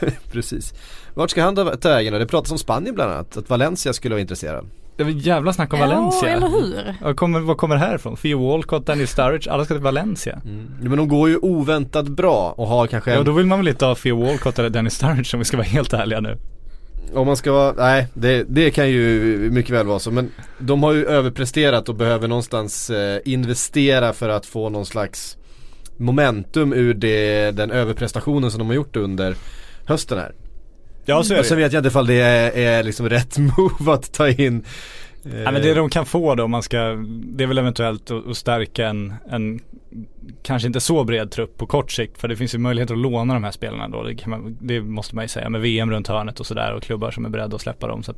[0.32, 0.74] Precis.
[1.14, 2.18] Vart ska han ta ta vägen då?
[2.18, 3.36] Det pratas om Spanien bland annat.
[3.36, 4.66] Att Valencia skulle vara intresserad.
[4.96, 6.28] Det var jävla snack om Valencia.
[6.30, 6.94] Ja, eller hur?
[7.02, 8.16] Ja, kommer, vad kommer det här ifrån?
[8.16, 10.40] Theo Walcott, Danny Sturridge, alla ska till Valencia.
[10.44, 10.50] Ja,
[10.88, 13.84] Men de går ju oväntat bra och har kanske Ja då vill man väl inte
[13.86, 16.38] ha Theo Walcott eller Danny Sturridge om vi ska vara helt ärliga nu.
[17.14, 20.10] om man ska vara, nej det, det kan ju mycket väl vara så.
[20.10, 25.36] Men de har ju överpresterat och behöver någonstans eh, investera för att få någon slags
[25.96, 29.34] momentum ur det, den överprestationen som de har gjort under
[29.86, 30.32] hösten här.
[31.10, 31.64] Ja så är Och sen det.
[31.64, 34.64] vet jag inte ifall det är, är liksom rätt move att ta in
[35.22, 38.36] Ja, men det de kan få då om man ska, det är väl eventuellt att,
[38.36, 39.60] stärka en, en
[40.42, 43.34] kanske inte så bred trupp på kort sikt för det finns ju möjligheter att låna
[43.34, 44.02] de här spelarna då.
[44.02, 47.10] Det, man, det måste man ju säga med VM runt hörnet och sådär och klubbar
[47.10, 48.02] som är beredda att släppa dem.
[48.02, 48.14] Så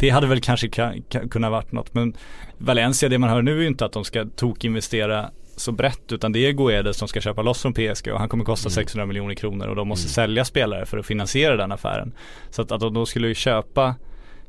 [0.00, 1.94] det hade väl kanske ka, ka, kunnat varit något.
[1.94, 2.16] Men
[2.58, 5.30] Valencia, det man hör nu är ju inte att de ska tokinvestera
[5.60, 8.44] så brett utan det är Guedes som ska köpa loss från PSG och han kommer
[8.44, 12.12] kosta 600 miljoner kronor och de måste sälja spelare för att finansiera den affären.
[12.50, 13.94] Så att, att de då skulle ju köpa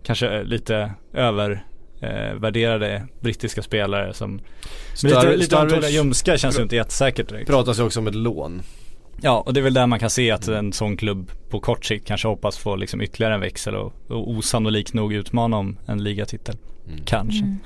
[0.03, 1.65] kanske lite över
[2.01, 4.41] eh, värderade brittiska spelare som
[5.03, 7.49] med lite, Sturridge ljumskar känns ju inte jättesäkert direkt.
[7.49, 8.61] pratas ju också om ett lån.
[9.21, 11.85] Ja, och det är väl där man kan se att en sån klubb på kort
[11.85, 16.03] sikt kanske hoppas få liksom ytterligare en växel och, och osannolikt nog utmana om en
[16.03, 16.55] ligatitel.
[17.05, 17.43] Kanske.
[17.43, 17.59] Mm.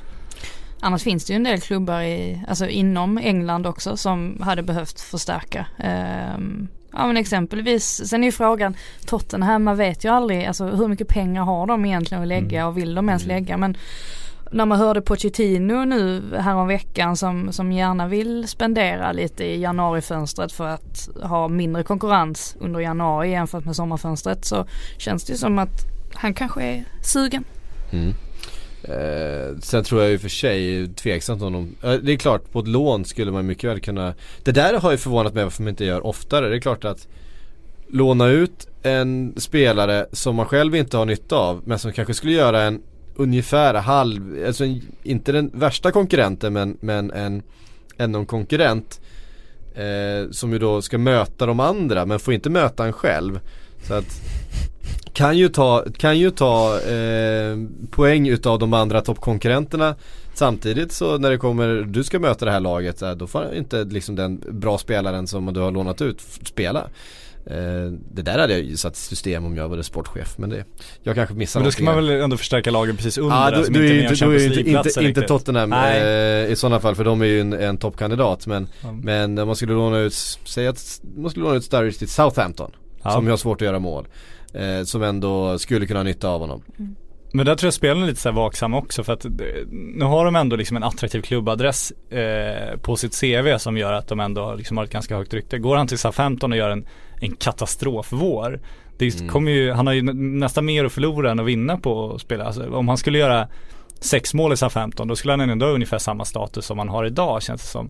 [0.85, 5.01] Annars finns det ju en del klubbar i, alltså inom England också som hade behövt
[5.01, 5.65] förstärka.
[5.77, 8.75] Ehm, ja men exempelvis, sen är ju frågan,
[9.05, 12.77] Tottenham man vet ju aldrig, alltså hur mycket pengar har de egentligen att lägga och
[12.77, 13.77] vill de ens lägga men
[14.51, 20.51] när man hörde Pochettino nu härom veckan som, som gärna vill spendera lite i januarifönstret
[20.51, 24.65] för att ha mindre konkurrens under januari jämfört med sommarfönstret så
[24.97, 27.43] känns det ju som att han kanske är sugen.
[28.87, 32.59] Eh, sen tror jag ju för sig tveksamt om de, eh, det är klart på
[32.59, 34.13] ett lån skulle man mycket väl kunna
[34.43, 36.49] Det där har ju förvånat mig varför man inte gör oftare.
[36.49, 37.07] Det är klart att
[37.87, 42.33] låna ut en spelare som man själv inte har nytta av men som kanske skulle
[42.33, 42.81] göra en
[43.15, 47.43] ungefär halv, alltså en, inte den värsta konkurrenten men, men en,
[47.97, 49.01] ändå en konkurrent
[49.75, 53.39] eh, som ju då ska möta de andra men får inte möta en själv.
[53.83, 54.21] Så att
[55.15, 57.57] kan ju ta, kan ju ta eh,
[57.91, 59.95] poäng utav de andra toppkonkurrenterna
[60.35, 63.83] Samtidigt så när det kommer, du ska möta det här laget, här, då får inte
[63.83, 66.79] liksom den bra spelaren som du har lånat ut spela.
[67.45, 70.65] Eh, det där hade jag ju satt system om jag var sportchef men det,
[71.03, 73.73] jag kanske missar Men då ska man väl ändå förstärka lagen precis under då, som
[73.73, 75.21] då inte om inte, inte, inte.
[75.21, 78.91] Tottenham eh, i sådana fall för de är ju en, en toppkandidat men, Ja.
[78.91, 80.13] men man skulle låna ut,
[80.45, 82.71] säg att man skulle låna ut Sturridge till Southampton
[83.03, 83.11] Ja.
[83.11, 84.07] som ju har svårt att göra mål.
[84.57, 86.61] Eh, som ändå skulle kunna ha nytta av honom.
[87.33, 89.31] Men där tror jag spelarna är lite så här vaksamma också för att eh,
[89.71, 94.07] nu har de ändå liksom en attraktiv klubbadress eh, på sitt CV som gör att
[94.07, 95.57] de ändå liksom har ett ganska högt rykte.
[95.57, 96.85] Går han till Southampton och gör en,
[97.21, 98.59] en katastrofvår
[98.97, 99.29] det Mm.
[99.29, 102.21] kommer ju, han har ju nä- nästan mer att förlora än att vinna på att
[102.21, 102.45] spela.
[102.45, 103.47] Alltså, om han skulle göra
[103.99, 107.05] sex mål i Southampton då skulle han ändå ha ungefär samma status som han har
[107.05, 107.89] idag känns det som.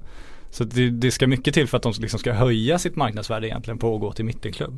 [0.57, 3.77] Så det, det ska mycket till för att de liksom ska höja sitt marknadsvärde egentligen
[3.77, 4.77] på att gå till mittenklubb.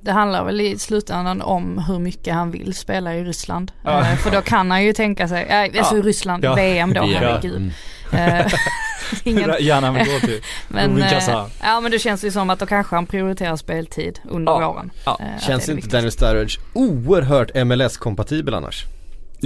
[0.00, 3.72] Det handlar väl i slutändan om hur mycket han vill spela i Ryssland.
[3.84, 4.00] Ja.
[4.00, 6.02] Eh, för då kan han ju tänka sig, äh, alltså Ja.
[6.02, 6.54] Ryssland, Ja.
[6.54, 7.18] VM då, Ja.
[7.18, 7.72] herregud.
[8.12, 8.40] Mm.
[8.40, 8.52] Eh,
[9.24, 12.66] ingen, Gärna vill gå till men, eh, ja men det känns ju som att då
[12.66, 14.72] kanske han prioriterar speltid under Ja.
[14.72, 14.90] våren.
[15.06, 15.20] Ja.
[15.46, 15.88] Känns inte.
[15.88, 18.84] Daniel Sturridge oerhört MLS-kompatibel annars?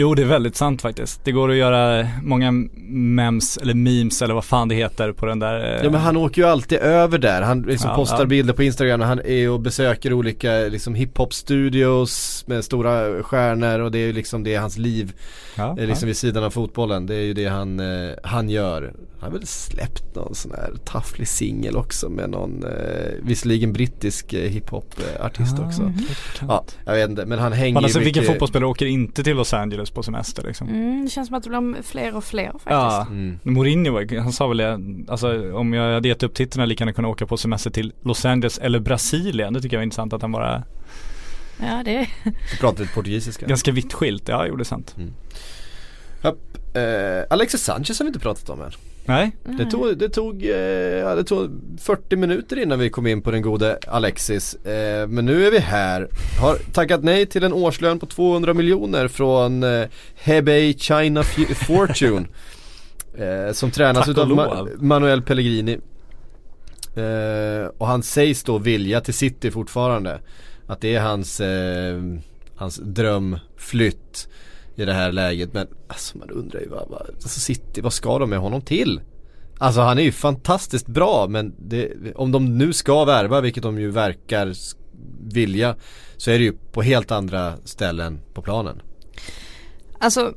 [0.01, 1.25] Jo det är väldigt sant faktiskt.
[1.25, 2.53] Det går att göra många
[2.89, 6.17] mems eller memes eller vad fan det heter på den där eh, Ja men han
[6.17, 7.43] åker ju alltid över där.
[7.43, 8.25] Han liksom Ja, postar ja.
[8.25, 13.91] bilder på Instagram när han är och besöker olika liksom hiphop-studios med stora stjärnor och
[13.91, 15.13] det är ju liksom det är hans liv.
[15.57, 17.07] ja, eh, liksom vid sidan av fotbollen.
[17.07, 18.93] Det är ju det han, eh, han gör.
[19.21, 22.71] Han har väl släppt någon sån här tafflig singel också med någon, eh,
[23.23, 25.93] visserligen brittisk eh, hiphop-artist Ah, också.
[26.49, 29.23] Ja, jag vet inte men han hänger Men alltså ju vilken mycket fotbollsspelare åker inte
[29.25, 30.69] till Los Angeles på semester liksom?
[30.69, 32.67] Mm, det känns som att det blir fler och fler faktiskt.
[32.71, 33.39] Ja, Mm.
[33.43, 37.09] Mourinho han sa väl det, alltså om jag hade gett upp titeln lika gärna kunna
[37.09, 39.53] åka på semester till Los Angeles eller Brasilien.
[39.53, 40.63] Det tycker jag var intressant att han bara,
[41.63, 42.09] Ja, det är
[42.53, 43.47] Vi pratar lite portugisiska.
[43.47, 44.29] ganska vitt skilt.
[44.29, 44.97] Ja, jo det är sant.
[46.23, 46.37] Japp.
[46.77, 48.71] Eh, Alexis Sanchez har vi inte pratat om än.
[49.05, 50.51] Nej, Det tog, det, tog, eh,
[50.99, 54.55] ja, det tog 40 minuter innan vi kom in på den gode Alexis.
[54.55, 56.09] Eh, men nu är vi här.
[56.41, 61.23] Har tackat nej till en årslön på 200 miljoner från eh, Hebei China
[61.55, 62.27] Fortune.
[63.53, 64.83] som tränas utav Ma-.
[64.83, 65.79] Manuel Pellegrini.
[67.79, 70.21] Och han sägs då vilja till City fortfarande.
[70.67, 71.41] Att det är hans,
[72.55, 74.29] hans drömflytt
[74.81, 75.53] i det här läget.
[75.53, 79.01] Men alltså man undrar ju vad, vad, alltså City, vad ska de med honom till?
[79.59, 83.81] Alltså han är ju fantastiskt bra men det, om de nu ska värva, vilket de
[83.81, 84.53] ju verkar
[85.33, 85.77] vilja,
[86.17, 88.83] så är det ju på helt andra ställen på planen.
[89.99, 90.35] Alltså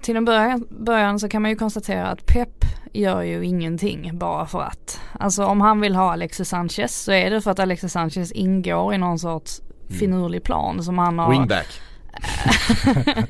[0.00, 4.46] till en början, början så kan man ju konstatera att Pep gör ju ingenting bara
[4.46, 5.00] för att.
[5.12, 8.94] Alltså om han vill ha Alexis Sanchez så är det för att Alexis Sanchez ingår
[8.94, 11.30] i någon sorts finurlig plan som han har.
[11.30, 11.66] Wingback.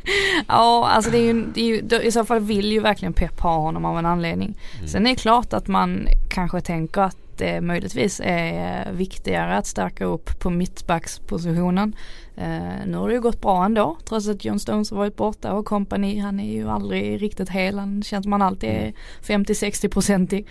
[0.49, 3.41] ja alltså det är ju, det är ju i så fall vill ju verkligen Pep
[3.41, 4.59] ha honom av en anledning.
[4.87, 10.05] Sen är det klart att man kanske tänker att det möjligtvis är viktigare att stärka
[10.05, 11.97] upp på mittbackspositionen.
[12.37, 15.53] Eh, nu har det ju gått bra ändå trots att John Stones har varit borta
[15.53, 17.78] och kompani han är ju aldrig riktigt hel.
[17.78, 20.47] Han känns som han alltid är 50-60 procentig.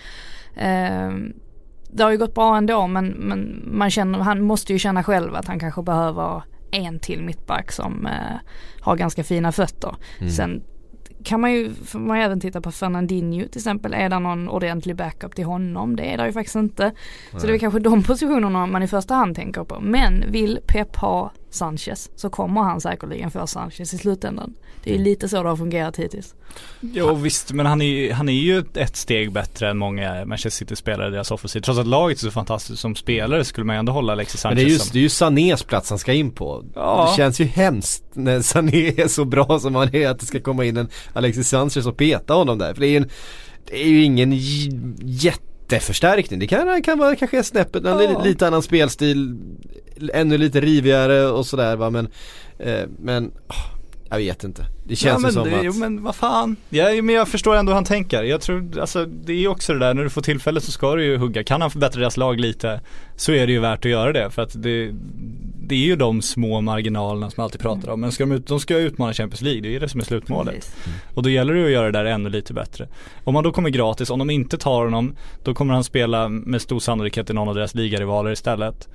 [0.55, 1.11] Eh,
[1.91, 5.35] det har ju gått bra ändå men, men man känner, han måste ju känna själv
[5.35, 8.37] att han kanske behöver en till mittback som eh,
[8.81, 9.95] har ganska fina fötter.
[10.37, 10.63] Sen
[11.23, 13.93] kan man ju, får man även titta på Fernandinho till exempel.
[13.93, 15.95] Är det någon ordentlig backup till honom?
[15.95, 16.91] Det är det ju faktiskt inte.
[17.31, 19.79] Så det är kanske de positionerna man i första hand tänker på.
[19.79, 24.53] Men vill Pep ha Sanchez så kommer han säkerligen få Sanchez i slutändan.
[24.83, 26.35] Det är lite så det har fungerat hittills.
[26.81, 31.07] Jo visst, men han är, han är ju ett steg bättre än många Manchester City-spelare
[31.07, 31.61] i deras offensiv.
[31.61, 34.51] Trots att laget är så fantastiskt som spelare skulle man ju ändå hålla Alexis Men
[34.57, 36.65] Sanchez det är ju, som det är ju Sanés plats han ska in på.
[36.75, 37.07] Ja.
[37.09, 40.39] Det känns ju hemskt när Sané är så bra som han är att det ska
[40.39, 42.73] komma in en Alexis Sanchez och peta honom där.
[42.73, 43.09] För det är, en,
[43.65, 45.31] det är ju ingen j-
[45.69, 46.39] jätteförstärkning.
[46.39, 49.37] Det kan, kan vara kanske snäppet, en li, lite annan spelstil,
[50.13, 52.07] ännu lite rivigare och sådär va men,
[52.59, 54.65] eh, men åh, jag vet inte.
[54.83, 56.55] Det känns ja, men, som det, att Jo men vad fan.
[56.69, 58.23] Ja, men jag förstår ändå hur han tänker.
[58.23, 60.95] Jag tror, alltså det är ju också det där när du får tillfälle så ska
[60.95, 61.43] du ju hugga.
[61.43, 62.81] Kan han förbättra deras lag lite
[63.15, 64.29] så är det ju värt att göra det.
[64.31, 64.95] För att det,
[65.69, 68.01] det är ju de små marginalerna som man alltid pratar om.
[68.01, 70.05] Men ska de, ut, de ska utmana Champions League, det är ju det som är
[70.05, 70.55] slutmålet.
[70.55, 70.75] Precis.
[71.13, 72.87] Och då gäller det att göra det där ännu lite bättre.
[73.23, 76.61] Om han då kommer gratis, om de inte tar honom, då kommer han spela med
[76.61, 78.87] stor sannolikhet i någon av deras ligarivaler istället.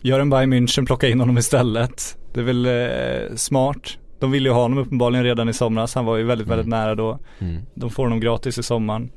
[0.00, 2.16] Gör en Bayern München, plocka in honom istället.
[2.34, 3.98] Det är väl eh, smart.
[4.18, 5.94] De ville ju ha honom uppenbarligen redan i somras.
[5.94, 7.18] Han var ju väldigt, väldigt nära då.
[7.38, 7.62] Mm.
[7.74, 9.10] De får honom gratis i sommaren.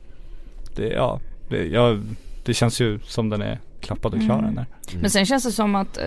[0.76, 1.20] Det, ja,
[1.50, 1.98] det, ja,
[2.46, 4.56] det känns ju som den är klappad och klar Mm.
[4.56, 4.66] där.
[5.02, 6.04] Men sen känns det som att eh,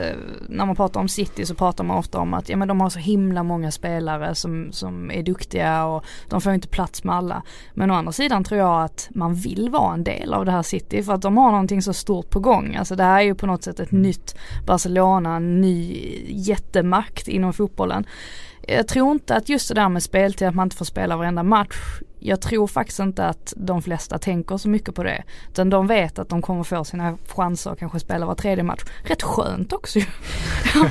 [0.49, 2.91] när man pratar om City så pratar man ofta om att ja, men de har
[2.91, 7.43] så himla många spelare som, som är duktiga och de får inte plats med alla.
[7.75, 10.62] Men å andra sidan tror jag att man vill vara en del av det här
[10.62, 12.77] City för att de har någonting så stort på gång.
[12.77, 15.97] Alltså det här är ju på något sätt ett nytt Barcelona, en ny
[16.29, 18.07] jättemakt inom fotbollen.
[18.68, 21.43] Jag tror inte att just det där med speltid, att man inte får spela varenda
[21.43, 21.77] match.
[22.27, 25.22] Jag tror faktiskt inte att de flesta tänker så mycket på det.
[25.51, 28.81] Utan de vet att de kommer få sina chanser och kanske spela var tredje match.
[29.05, 30.05] Rätt skönt också ju.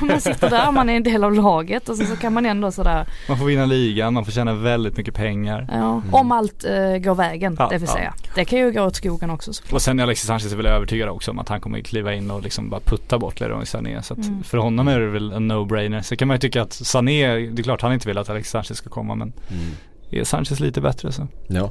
[0.00, 2.72] man sitter där, man är en del av laget och så, så kan man ändå
[2.72, 5.68] sådär, Man får vinna ligan, man får tjäna väldigt mycket pengar.
[5.72, 7.94] ja, om allt eh, går vägen, Ja, det vill ja.
[7.94, 8.14] säga.
[8.34, 9.72] Det kan ju gå åt skogen också såklart.
[9.72, 12.42] Och sen är Alexis Sanchez väl övertygad också om att han kommer kliva in och
[12.42, 14.02] liksom bara putta bort Leroy Sané.
[14.02, 14.42] Så att Mm.
[14.42, 16.02] för honom är det väl en no-brainer.
[16.02, 18.50] Så kan man ju tycka att Sané, det är klart han inte vill att Alexis
[18.52, 19.64] Sanchez ska komma men Mm.
[20.20, 21.26] Är Sanchez lite bättre så.
[21.46, 21.70] Ja.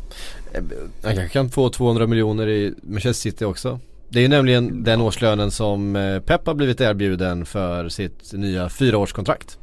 [0.54, 0.62] Eh,
[1.04, 3.80] Han kanske kan få 200 miljoner i Manchester City också.
[4.10, 8.70] Det är ju nämligen den årslönen som eh, Pep har blivit erbjuden för sitt nya
[8.70, 9.58] fyraårskontrakt.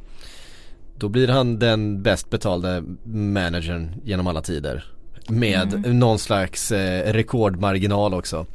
[0.97, 4.83] Då blir han den bäst betalde managern genom alla tider.
[5.27, 5.99] Med Mm.
[5.99, 8.45] någon slags eh, rekordmarginal också.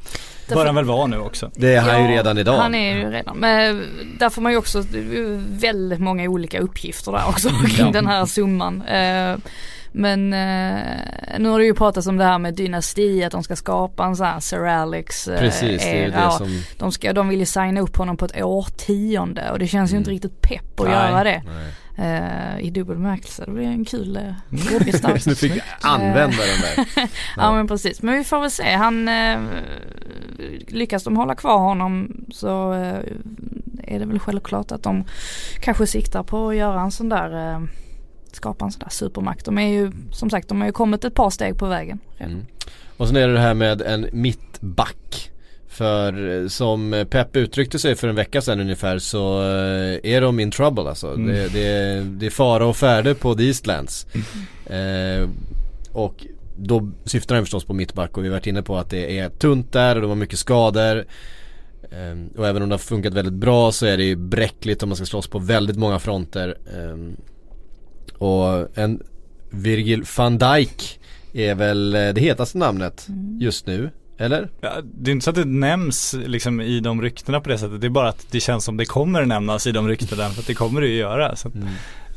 [0.49, 1.51] Bör han väl vara nu också.
[1.55, 2.57] Det är han ju Ja, redan idag.
[2.57, 3.83] Han är ju redan, men
[4.19, 7.91] där får man ju också, det ju väldigt många olika uppgifter där också kring Ja.
[7.91, 8.81] den här summan.
[8.81, 9.35] Eh,
[9.91, 13.55] Men eh, nu har det ju pratats om det här med dynasti, att de ska
[13.55, 16.25] skapa en sån här Sir Alex eh, Precis, det är ju era.
[16.25, 16.61] det som...
[16.77, 19.93] de, ska, de vill ju signa upp honom på ett årtionde och det känns ju
[19.93, 20.01] Mm.
[20.01, 20.95] inte riktigt pepp att Nej.
[20.95, 21.43] göra det.
[21.45, 21.73] Nej.
[21.99, 24.33] Eh, I dubbel bemärkelse, det blir en kul
[24.75, 25.25] ordgestalt.
[25.27, 27.07] Nu fick vi använda den där.
[27.37, 28.71] Ja men precis, men vi får väl se.
[28.73, 29.39] Han, eh,
[30.67, 32.99] lyckas de hålla kvar honom så eh,
[33.83, 35.03] är det väl självklart att de
[35.61, 37.59] kanske siktar på att göra en sån där, eh,
[38.37, 39.45] skapa en sån där supermakt.
[39.45, 41.99] De är ju, som sagt, de har ju kommit ett par steg på vägen.
[42.17, 42.45] Mm.
[42.97, 45.31] Och sen är det det här med en mittback.
[45.67, 50.39] För eh, som Pep uttryckte sig för en vecka sedan ungefär så eh, är de
[50.39, 51.07] in trouble alltså.
[51.07, 51.27] Mm.
[51.27, 54.07] Det, det, det är fara och färde på The Eastlands.
[54.65, 55.29] Eh,
[55.91, 56.25] och
[56.57, 59.29] då syftar han förstås på mittback och vi har varit inne på att det är
[59.29, 61.05] tunt där och de har mycket skador.
[61.91, 64.89] Eh, och även om det har funkat väldigt bra så är det ju bräckligt om
[64.89, 66.57] man ska slåss på väldigt många fronter.
[66.75, 66.97] Eh,
[68.17, 69.03] och en
[69.49, 70.99] Virgil van Dijk
[71.33, 73.07] är väl eh, det hetaste namnet
[73.39, 74.49] just nu, eller?
[74.61, 77.81] Ja, det är inte så att det nämns liksom i de ryktena på det sättet.
[77.81, 80.29] Det är bara att det känns som det kommer nämnas i de ryktena.
[80.29, 81.35] För att det kommer det ju göra.
[81.35, 81.55] Så att,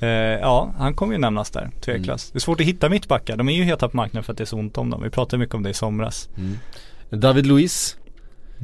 [0.00, 2.32] eh, ja, han kommer ju nämnas där, tveklöst.
[2.32, 3.36] Det är svårt att hitta mittbackar.
[3.36, 5.02] De är ju heta på marknaden för att det är så ont om dem.
[5.02, 6.28] Vi pratade mycket om det i somras.
[7.10, 7.96] David Luiz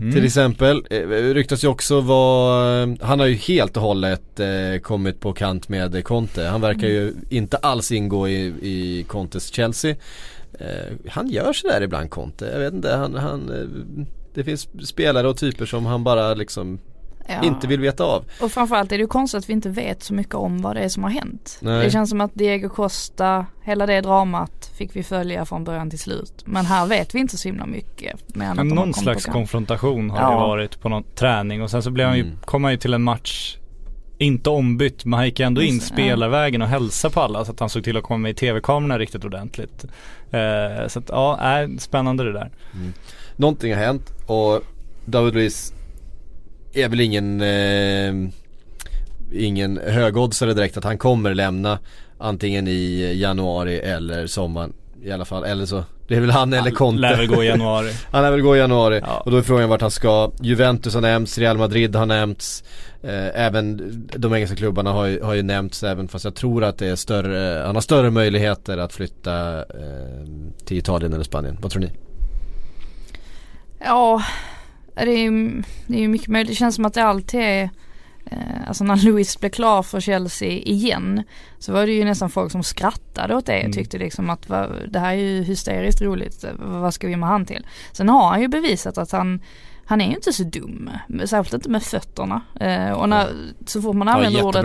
[0.01, 0.12] Mm.
[0.12, 5.20] till exempel eh, ryktas ju också vara, han har ju helt och hållet eh, kommit
[5.20, 6.44] på kant med Conte.
[6.44, 9.97] Han verkar ju inte alls ingå i, i Contes Chelsea.
[10.59, 15.28] Eh, han gör sådär ibland Conte, jag vet inte, han, han eh, det finns spelare
[15.28, 16.78] och typer som han bara liksom
[17.29, 17.43] Ja.
[17.43, 18.24] inte vill veta av.
[18.43, 20.81] Och framförallt är det ju konstigt att vi inte vet så mycket om vad det
[20.83, 21.59] är som har hänt.
[21.61, 21.85] Nej.
[21.85, 25.99] Det känns som att Diego Costa, hela det dramat fick vi följa från början till
[25.99, 26.43] slut.
[26.47, 28.20] Men här vet vi inte så himla mycket.
[28.27, 30.31] Men har någon slags konfrontation har Ja.
[30.31, 32.37] det varit på någon träning och sen så blev han ju, Mm.
[32.45, 33.57] kom han ju till en match
[34.18, 37.68] inte ombytt men han gick ändå in spelarvägen och hälsade på alla så att han
[37.68, 39.85] såg till att komma med i tv-kamerorna riktigt ordentligt.
[40.31, 42.51] Eh, så att ja, är spännande det där.
[43.37, 44.61] Någonting har hänt och
[45.05, 45.72] David Luiz
[46.77, 48.31] är väl ingen eh,
[49.33, 51.79] ingen högoddsare direkt att han kommer lämna
[52.18, 54.72] antingen i januari eller sommaren.
[55.03, 57.47] i alla fall, eller så Det är väl han eller Conte Lär väl gå i
[57.47, 57.93] januari.
[58.11, 59.20] Han lär väl gå i januari Ja.
[59.24, 62.64] och då är frågan vart han ska Juventus har nämnts, Real Madrid har nämnts
[63.03, 63.81] eh, Även
[64.16, 66.97] de engelska klubbarna har ju, har ju nämnts även fast jag tror att det är
[66.97, 69.64] större Han har större möjligheter att flytta eh,
[70.64, 71.91] till Italien eller Spanien, vad tror ni?
[73.85, 74.22] Ja,
[75.05, 76.49] det är det är mycket möjligt.
[76.49, 77.70] Det känns som att det alltid är
[78.26, 81.22] eh, Alltså när Louis blev klar för Chelsea igen
[81.59, 83.72] så var det ju nästan folk som skrattade åt det Mm.
[83.72, 84.49] tyckte liksom att
[84.88, 87.66] det här är ju hysteriskt roligt, vad ska vi med han till?
[87.92, 89.40] Sen har han ju bevisat att han
[89.88, 90.90] han är ju inte så dum,
[91.24, 92.40] särskilt inte med fötterna.
[92.61, 93.28] Eh, och när,
[93.66, 94.64] så fort man Ja, använder jättebra ordet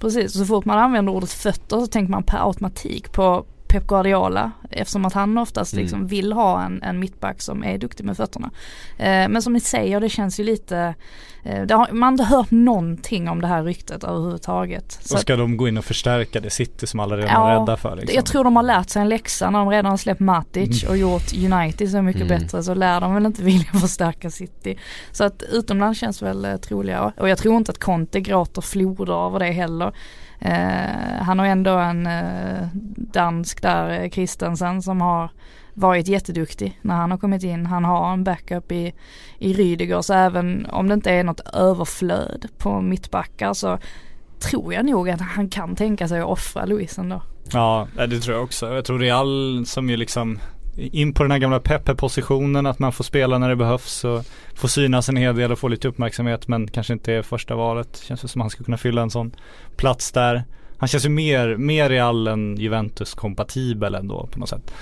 [0.00, 3.44] Precis, så fort man använder ordet fötter så tänker man per automatik på
[3.74, 5.82] Pep Guardiola eftersom att han oftast Mm.
[5.82, 8.50] liksom vill ha en, en mittback som är duktig med fötterna.
[8.98, 10.94] Eh, men som ni säger, det känns ju lite,
[11.42, 14.98] eh, har, man har inte hört någonting om det här ryktet överhuvudtaget.
[15.02, 17.60] Så att, ska de gå in och förstärka det City som alla redan Ja, är
[17.60, 18.14] rädda för liksom.
[18.16, 20.90] jag tror de har lärt sig en läxa när de redan har släppt Matic Mm.
[20.92, 22.38] och gjort United så mycket Mm.
[22.40, 24.78] bättre så lär de väl inte vilja förstärka City.
[25.12, 27.12] Så att utomlands känns väl eh, troligare.
[27.16, 29.92] Och jag tror inte att Conte gråter floder över det heller.
[30.44, 35.30] Eh, han har ändå en eh, dansk där, Kristensen, Christensen, som har
[35.74, 37.66] varit jätteduktig när han har kommit in.
[37.66, 38.94] Han har en backup i,
[39.38, 43.78] i Rydiger så även om det inte är något överflöd på mittbackar så
[44.38, 47.22] tror jag nog att han kan tänka sig att offra Luis ändå.
[47.52, 48.74] Ja, det tror jag också.
[48.74, 50.38] Jag tror Real som ju liksom
[50.76, 54.68] in på den här gamla Pepe-positionen att man får spela när det behövs och får
[54.68, 58.02] synas en hel del och få lite uppmärksamhet men kanske inte är första valet.
[58.04, 59.36] Känns det som att han skulle kunna fylla en sån
[59.76, 60.44] plats där.
[60.78, 64.74] Han känns ju mer, mer Real än Juventus kompatibel ändå på något sätt.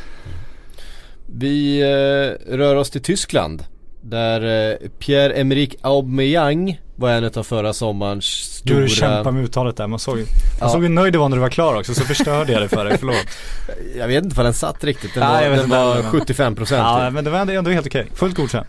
[1.26, 3.64] Vi eh, rör oss till Tyskland
[4.04, 9.86] där eh, Pierre-Emerick Aubameyang var en av förra sommarens stora Du kämpar med uttalet där,
[9.86, 10.28] man såg ju Ja.
[10.60, 12.68] Jag såg hur nöjd du var när du var klar också så förstörde jag det
[12.68, 13.16] för dig, förlåt.
[13.98, 16.76] Jag vet inte vad den satt riktigt, den Nej, var, den var heller, men- 75%
[16.76, 17.14] Ja typ.
[17.14, 18.66] men det var ändå, helt okej, fullt godkänt.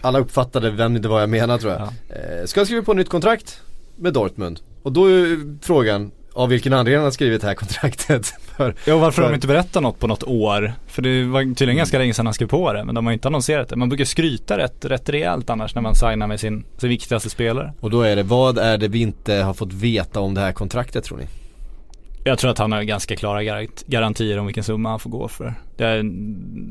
[0.00, 2.14] Alla uppfattade vem det var jag menar tror jag Ja.
[2.14, 3.60] eh, Ska han skriva på nytt kontrakt
[3.96, 4.60] med Dortmund?
[4.82, 8.26] Och då är frågan av vilken anledning han har skrivit det här kontraktet
[8.56, 10.72] för, Ja varför för, de inte berättar något på något år?
[10.86, 13.28] För det var tydligen ganska länge sedan han skrev på det men de har inte
[13.28, 13.76] annonserat det.
[13.76, 17.72] Man brukar skryta rätt, rätt rejält annars när man signar med sin, sin viktigaste spelare.
[17.80, 20.52] Och då är det, vad är det vi inte har fått veta om det här
[20.52, 21.26] kontraktet tror ni?
[22.26, 25.28] Jag tror att han har ganska klara gar- garantier om vilken summa han får gå
[25.28, 25.54] för.
[25.76, 26.02] Jag är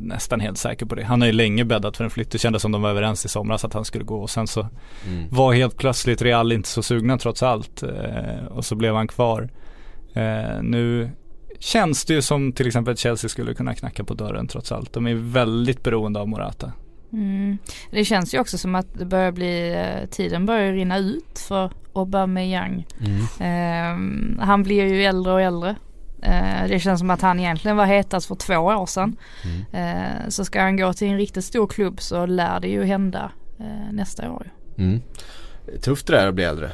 [0.07, 1.03] nästan helt säker på det.
[1.03, 2.31] Han har ju länge bäddat för en flytt.
[2.31, 4.67] Det kändes som de var överens i somras att han skulle gå och sen så
[5.07, 5.25] Mm.
[5.29, 7.83] var helt plötsligt Real inte så sugna trots allt.
[7.83, 9.49] Eh, och så blev han kvar.
[10.13, 11.09] Eh, nu
[11.59, 14.93] känns det ju som till exempel Chelsea skulle kunna knacka på dörren trots allt.
[14.93, 16.71] De är väldigt beroende av Morata.
[17.15, 17.57] Mm.
[17.91, 21.71] Det känns ju också som att det börjar bli, eh, tiden börjar rinna ut för
[21.93, 22.87] Aubameyang.
[23.39, 25.75] Eh, han blir ju äldre och äldre.
[26.21, 29.17] Eh, det känns som att han egentligen var hetast för två år sedan.
[29.71, 33.31] Eh, så ska han gå till en riktigt stor klubb så lär det ju hända
[33.59, 34.51] eh, nästa år.
[34.77, 35.01] Mm.
[35.81, 36.71] Tufft det är att bli äldre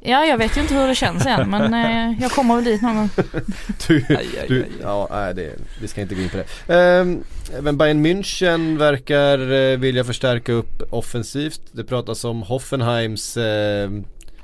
[0.00, 2.82] Ja, jag vet ju inte hur det känns än men eh, jag kommer väl dit
[2.82, 3.08] någon gång.
[3.88, 4.04] Du,
[4.48, 6.74] du ja, nej, det, vi ska inte gå in på det.
[6.74, 7.24] Ehm,
[7.58, 11.60] Även Bayern München verkar eh, vilja förstärka upp offensivt.
[11.72, 13.90] Det pratas om Hoffenheims, eh,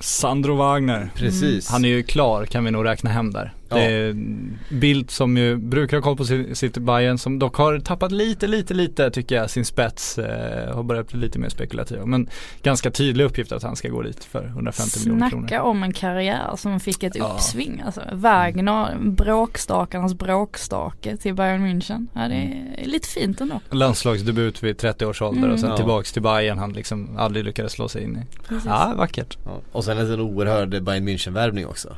[0.01, 1.11] Sandro Wagner.
[1.17, 1.69] precis.
[1.71, 3.53] Han är ju klar kan vi nog räkna hem där.
[3.73, 3.77] Ja.
[3.77, 4.15] Det är
[4.81, 8.47] Bildt som ju brukar ha koll på si- sitt Bayern som dock har tappat lite,
[8.47, 10.19] lite, lite tycker jag sin spets.
[10.19, 11.99] Eh, har börjat bli lite mer spekulativ.
[12.07, 12.29] Men
[12.63, 15.49] ganska tydlig uppgift att han ska gå dit för 150 miljoner kronor.
[15.49, 17.33] Snacka om en karriär som fick ett Ja.
[17.35, 18.01] uppsving alltså.
[18.13, 18.97] Wagner,
[19.43, 22.07] bråkstakarnas bråkstake till Bayern München.
[22.15, 22.35] Ja, det
[22.79, 23.61] är lite fint ändå.
[23.71, 25.77] Landslagsdebut vid 30 års ålder och sen Mm.
[25.77, 28.47] tillbaks till Bayern han liksom aldrig lyckades slå sig in i.
[28.49, 28.67] Precis.
[28.67, 29.39] Ja, vackert.
[29.45, 29.61] Ja.
[29.73, 31.97] Och sen en oerhörd Bayern München-värvning också.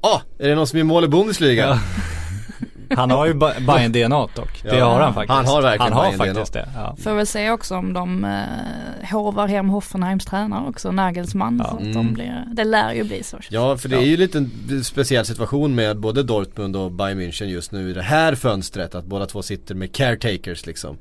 [0.00, 1.66] Ah, är det någon som gör mål i Bundesliga?
[1.68, 1.78] Ja.
[2.96, 4.62] Han har ju Ba- Bayern DNA dock.
[4.62, 4.84] Det Ja.
[4.84, 5.34] har han faktiskt.
[5.36, 6.68] Han har verkligen Han har faktiskt det.
[6.74, 6.96] Ja.
[7.02, 11.58] Får väl se också om de eh, hovar hem Hoffenheims tränare också, Nagelsmann.
[11.64, 11.70] Ja.
[11.70, 11.92] Så att Mm.
[11.94, 13.36] de blir, det lär ju bli så.
[13.50, 17.44] Ja, för det är ju lite en speciell situation med både Dortmund och Bayern München
[17.44, 18.94] just nu i det här fönstret.
[18.94, 20.96] Att båda två sitter med caretakers liksom.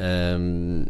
[0.00, 0.88] Ehm,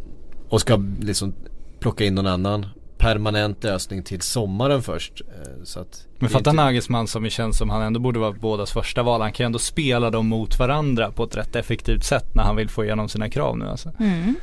[0.48, 1.34] och ska liksom
[1.80, 2.66] plocka in någon annan
[3.06, 5.20] permanent lösning till sommaren först.
[5.20, 8.72] Eh, så att Men fatta inte- Nagelsmann som känns som han ändå borde vara bådas
[8.72, 9.20] första val.
[9.20, 12.56] Han kan ju ändå spela dem mot varandra på ett rätt effektivt sätt när han
[12.56, 13.92] vill få igenom sina krav nu alltså.
[14.00, 14.34] Mm.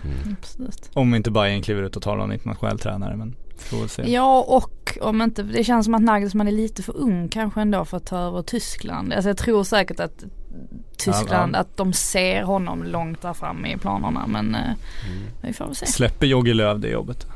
[0.41, 0.89] Absolut.
[0.93, 4.11] Om inte Bayern kliver ut och tar någon internationell tränare men får väl se.
[4.11, 7.85] Ja och om inte, det känns som att Nagelsmann är lite för ung kanske ändå
[7.85, 9.13] för att ta över Tyskland.
[9.13, 10.23] Alltså jag tror säkert att
[10.97, 11.59] Tyskland, Ja, ja.
[11.59, 14.61] att de ser honom långt där fram i planerna men eh,
[15.41, 15.85] vi får väl se.
[15.85, 17.27] Släpper Jogge Löw det jobbet?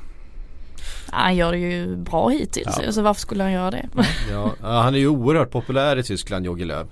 [1.12, 2.92] Han gör det ju bra hittills, Ja.
[2.92, 3.86] så varför skulle han göra det?
[4.32, 6.88] Ja, ja, han är ju oerhört populär i Tyskland, Jogi Löw.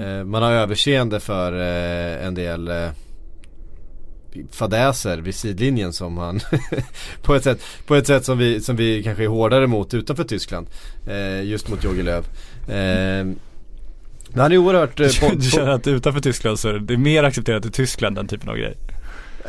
[0.00, 2.88] Eh, man har överseende för eh, en del eh,
[4.50, 6.40] fadäser vid sidlinjen som han
[7.22, 10.24] på, ett sätt, på ett sätt som vi, som vi kanske är hårdare mot utanför
[10.24, 10.66] Tyskland.
[11.08, 12.26] Eh, just mot Jogi Löw.
[12.68, 13.24] Eh,
[14.34, 17.22] men han är oerhört eh, po- Du känner att utanför Tyskland så är det mer
[17.24, 18.76] accepterat i Tyskland den typen av grej?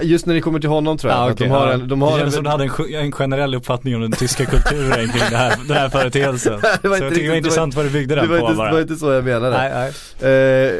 [0.02, 1.20] Just när det kommer till honom tror jag.
[1.20, 1.74] Ja, att okej, de har ja.
[1.74, 4.12] en, de det har kändes en, som du hade en, en generell uppfattning om den
[4.12, 6.60] tyska kulturen kring det här, den här företeelsen.
[6.82, 8.38] Det var så inte jag tycker det var intressant vad du byggde det den på
[8.38, 8.68] inte, bara.
[8.68, 9.58] det var inte så jag menade.
[9.58, 9.92] nej,
[10.22, 10.68] nej.
[10.68, 10.74] Eh,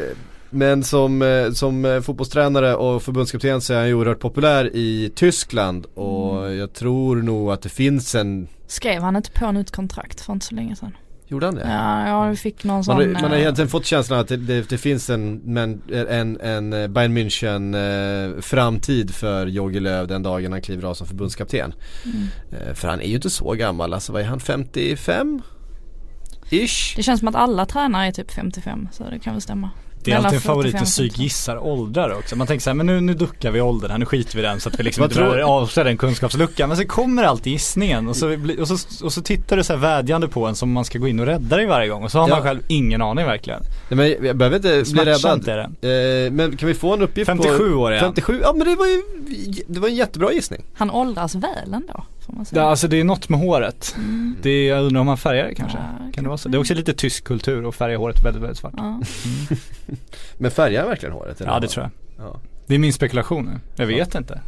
[0.50, 5.12] men som, eh, som eh, fotbollstränare och förbundskapten så är han ju oerhört populär i
[5.14, 6.58] Tyskland och Mm.
[6.58, 10.46] jag tror nog att det finns en Skrev han inte på nytt kontrakt för inte
[10.46, 10.96] så länge sedan?
[11.26, 11.68] Gjorde han det?
[11.68, 14.28] Ja, ja vi fick någon Man sån har, man har eh, egentligen fått känslan att
[14.28, 19.80] det, det, det finns en, men, en, en eh, Bayern München eh, framtid för Jogi
[19.80, 21.74] Löw den dagen han kliver av som förbundskapten.
[22.04, 22.26] Mm.
[22.50, 25.42] Eh, för han är ju inte så gammal, alltså vad är han, 55?
[26.50, 26.96] Ish?
[26.96, 29.70] Det känns som att alla tränare är typ 55 så det kan väl stämma.
[30.04, 32.36] Det är alltid en favorit 45 att psyk gissar åldrar också.
[32.36, 34.60] Man tänker så här, men nu, nu duckar vi åldern här, nu skiter vi den
[34.60, 36.68] så att vi liksom inte tror- behöver avslöja den kunskapsluckan.
[36.68, 39.80] Men så kommer alltid gissningen och så, och så, och så tittar du så här
[39.80, 42.18] vädjande på en som man ska gå in och rädda dig varje gång och så
[42.18, 42.42] har man Ja.
[42.44, 43.60] själv ingen aning verkligen.
[43.88, 45.48] Nej, men jag behöver inte bli räddad.
[45.48, 46.24] är det.
[46.26, 48.08] Eh, men kan vi få en uppgift 57 på år är han.
[48.08, 49.02] 57, ja men det var ju,
[49.66, 50.62] det var en jättebra gissning.
[50.74, 52.46] Han åldras väl ändå man.
[52.50, 53.94] Ja, alltså det är något med håret.
[53.98, 54.36] Mm.
[54.42, 55.78] Det är, jag undrar om han färgar det kanske.
[55.78, 56.48] Ja, kan det vara så?
[56.48, 58.72] Det är också lite tysk kultur att färga håret väldigt, väldigt svart.
[58.76, 59.00] Ja.
[60.36, 61.42] Men färgar han verkligen håret?
[61.46, 62.26] Ja, det tror jag.
[62.26, 62.40] Ja.
[62.66, 63.60] Det är min spekulation nu.
[63.76, 64.40] Jag vet inte.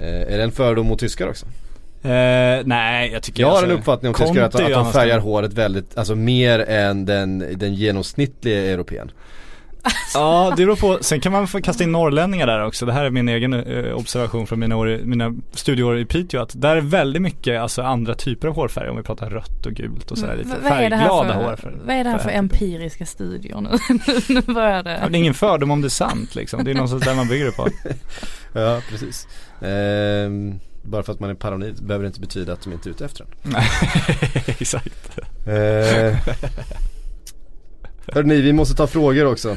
[0.00, 1.46] Eh, är det en fördom mot tyskar också?
[2.02, 5.18] Eh, nej, jag tycker Jag har alltså, en uppfattning om tyskar att, att de färgar
[5.18, 9.10] håret väldigt, alltså mer än den, den genomsnittliga europeen.
[10.14, 10.98] Ja, det beror på.
[11.00, 12.86] Sen kan man få kasta in norrlänningar där också.
[12.86, 16.42] Det här är min egen eh, observation från mina, år, mina studieår i Piteå.
[16.42, 18.90] Att där är väldigt mycket alltså, andra typer av hårfärger.
[18.90, 21.78] Om vi pratar rött och gult och sådär lite vad det här färgglada för, hårfärger.
[21.86, 23.70] Vad är det här för empiriska studier nu?
[24.34, 25.08] nu börjar Ja, det.
[25.10, 26.64] det är ingen fördom om det är sant liksom.
[26.64, 27.68] Det är någonstans där man bygger det på.
[28.54, 29.28] Ja, precis.
[29.60, 32.90] Ehm, bara för att man är paranoid behöver det inte betyda att de inte är
[32.90, 33.54] ute efter den.
[34.46, 35.18] Exakt.
[35.46, 36.18] Eh,
[38.06, 39.56] Hörrni, vi måste ta frågor också.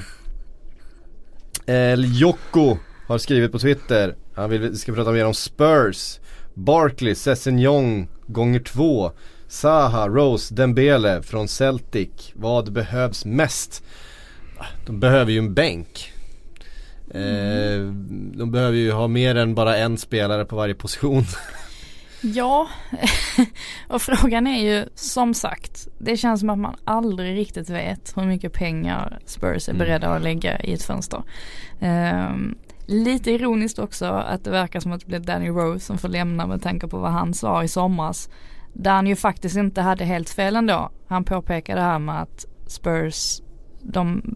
[1.65, 2.77] El Jocko
[3.07, 4.15] har skrivit på Twitter.
[4.35, 6.19] Han vill vi ska prata mer om Spurs.
[6.53, 9.11] Barkley, Sessignon gånger två.
[9.47, 12.09] Zaha, Rose, Dembele från Celtic.
[12.33, 13.83] Vad behövs mest?
[14.85, 16.13] De behöver ju en bänk.
[17.11, 17.79] Eh,
[18.33, 21.23] de behöver ju ha mer än bara en spelare på varje position.
[22.33, 22.67] Ja,
[23.87, 28.23] och frågan är ju som sagt, det känns som att man aldrig riktigt vet hur
[28.23, 29.79] mycket pengar Spurs är Mm.
[29.79, 31.23] beredda att lägga i ett fönster.
[31.79, 36.09] Ehm, lite ironiskt också att det verkar som att det blir Danny Rose som får
[36.09, 38.29] lämna med tanke på vad han sa i somras.
[38.73, 40.89] Där han ju faktiskt inte hade helt fel ändå.
[41.07, 43.41] Han påpekade det här med att Spurs
[43.87, 44.35] de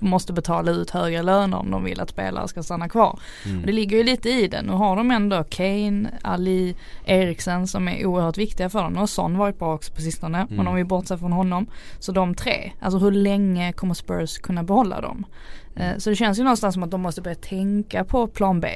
[0.00, 3.18] måste betala ut högre löner om de vill att spelare ska stanna kvar.
[3.60, 4.62] Och det ligger ju lite i det.
[4.62, 8.92] Nu har de ändå Kane, Ali, Eriksen som är oerhört viktiga för dem.
[8.92, 10.46] Nu har Son varit bra också på sistone.
[10.50, 11.66] Men de är borta från honom.
[11.98, 15.26] Så de tre, alltså hur länge kommer Spurs kunna behålla dem?
[15.76, 18.68] Eh, Så det känns ju någonstans som att de måste börja tänka på plan B.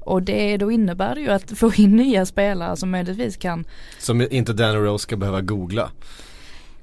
[0.00, 3.64] Och det, då innebär det ju att få in nya spelare som möjligtvis kan
[3.98, 5.90] Som inte Dan Rose ska behöva googla.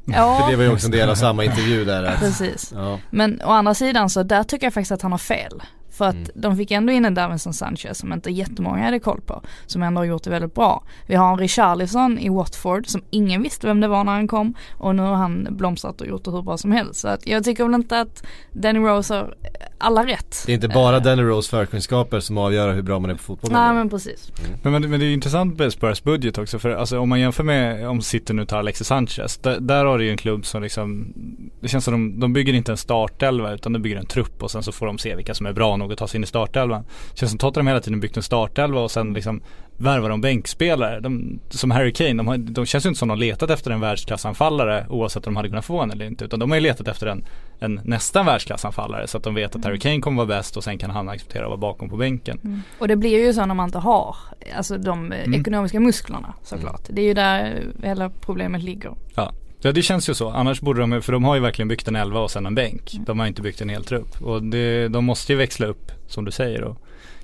[0.05, 2.03] Ja, För det var ju också en del av samma intervju där.
[2.03, 2.71] Att, precis.
[2.75, 2.99] ja.
[3.09, 5.61] Men å andra sidan så där tycker jag faktiskt att han har fel.
[6.01, 6.27] För att Mm.
[6.35, 9.41] de fick ändå in en Davinson Sanchez som inte jättemånga hade koll på.
[9.65, 10.83] Som ändå har gjort det väldigt bra.
[11.07, 14.53] Vi har en Richarlison i Watford som ingen visste vem det var när han kom.
[14.77, 16.99] Och nu har han blomstrat och gjort det hur bra som helst.
[16.99, 19.35] Så att jag tycker väl inte att Danny Rose har
[19.77, 20.43] alla rätt.
[20.45, 23.51] Det är inte bara Danny Rose förkunskaper som avgör hur bra man är på fotboll.
[23.51, 24.31] Nej men precis.
[24.63, 27.43] Men, men, men det är intressant med Spurs budget också för alltså, om man jämför
[27.43, 29.37] med om City nu tar Alexis Sanchez.
[29.37, 31.13] Där, där har du ju en klubb som liksom
[31.61, 34.51] Det känns som de, de bygger inte en startelva utan de bygger en trupp och
[34.51, 36.27] sen så får de se vilka som är bra nog att ta sig in i
[36.27, 36.83] startelvan.
[37.13, 39.41] Känns som Tottenham hela tiden byggt en startelva och sen liksom
[39.77, 40.99] värvar de bänkspelare.
[40.99, 43.79] De, som Harry Kane, de, har, de känns ju inte som de letat efter en
[43.79, 46.25] världsklassanfallare oavsett om de hade kunnat få en eller inte.
[46.25, 47.25] Utan de har ju letat efter en,
[47.59, 50.77] en nästan världsklassanfallare så att de vet att Harry Kane kommer vara bäst och sen
[50.77, 52.63] kan han acceptera att vara bakom på bänken.
[52.79, 54.15] Och det blir ju så när man inte har
[54.57, 55.33] alltså de Mm.
[55.33, 56.81] ekonomiska musklerna såklart.
[56.89, 58.91] Det är ju där hela problemet ligger.
[59.15, 59.33] Ja.
[59.61, 60.29] Ja det känns ju så.
[60.29, 62.91] Annars borde de, för de har ju verkligen byggt en elva och sen en bänk.
[63.05, 64.21] De har inte byggt en hel trupp.
[64.21, 66.77] Och det, de måste ju växla upp som du säger och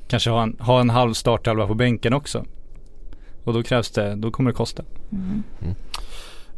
[0.07, 2.45] kanske ha en, ha en halv startelva på bänken också.
[3.43, 4.83] Och då krävs det, då kommer det kosta.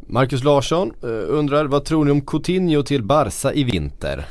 [0.07, 4.25] Marcus Larsson eh, undrar, vad tror ni om Coutinho till Barca i vinter?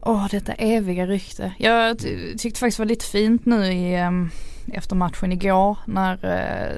[0.00, 1.52] Åh, detta eviga rykte.
[1.58, 4.30] Jag ty- tyckte faktiskt det var lite fint nu i, ehm,
[4.72, 6.76] efter matchen igår när eh,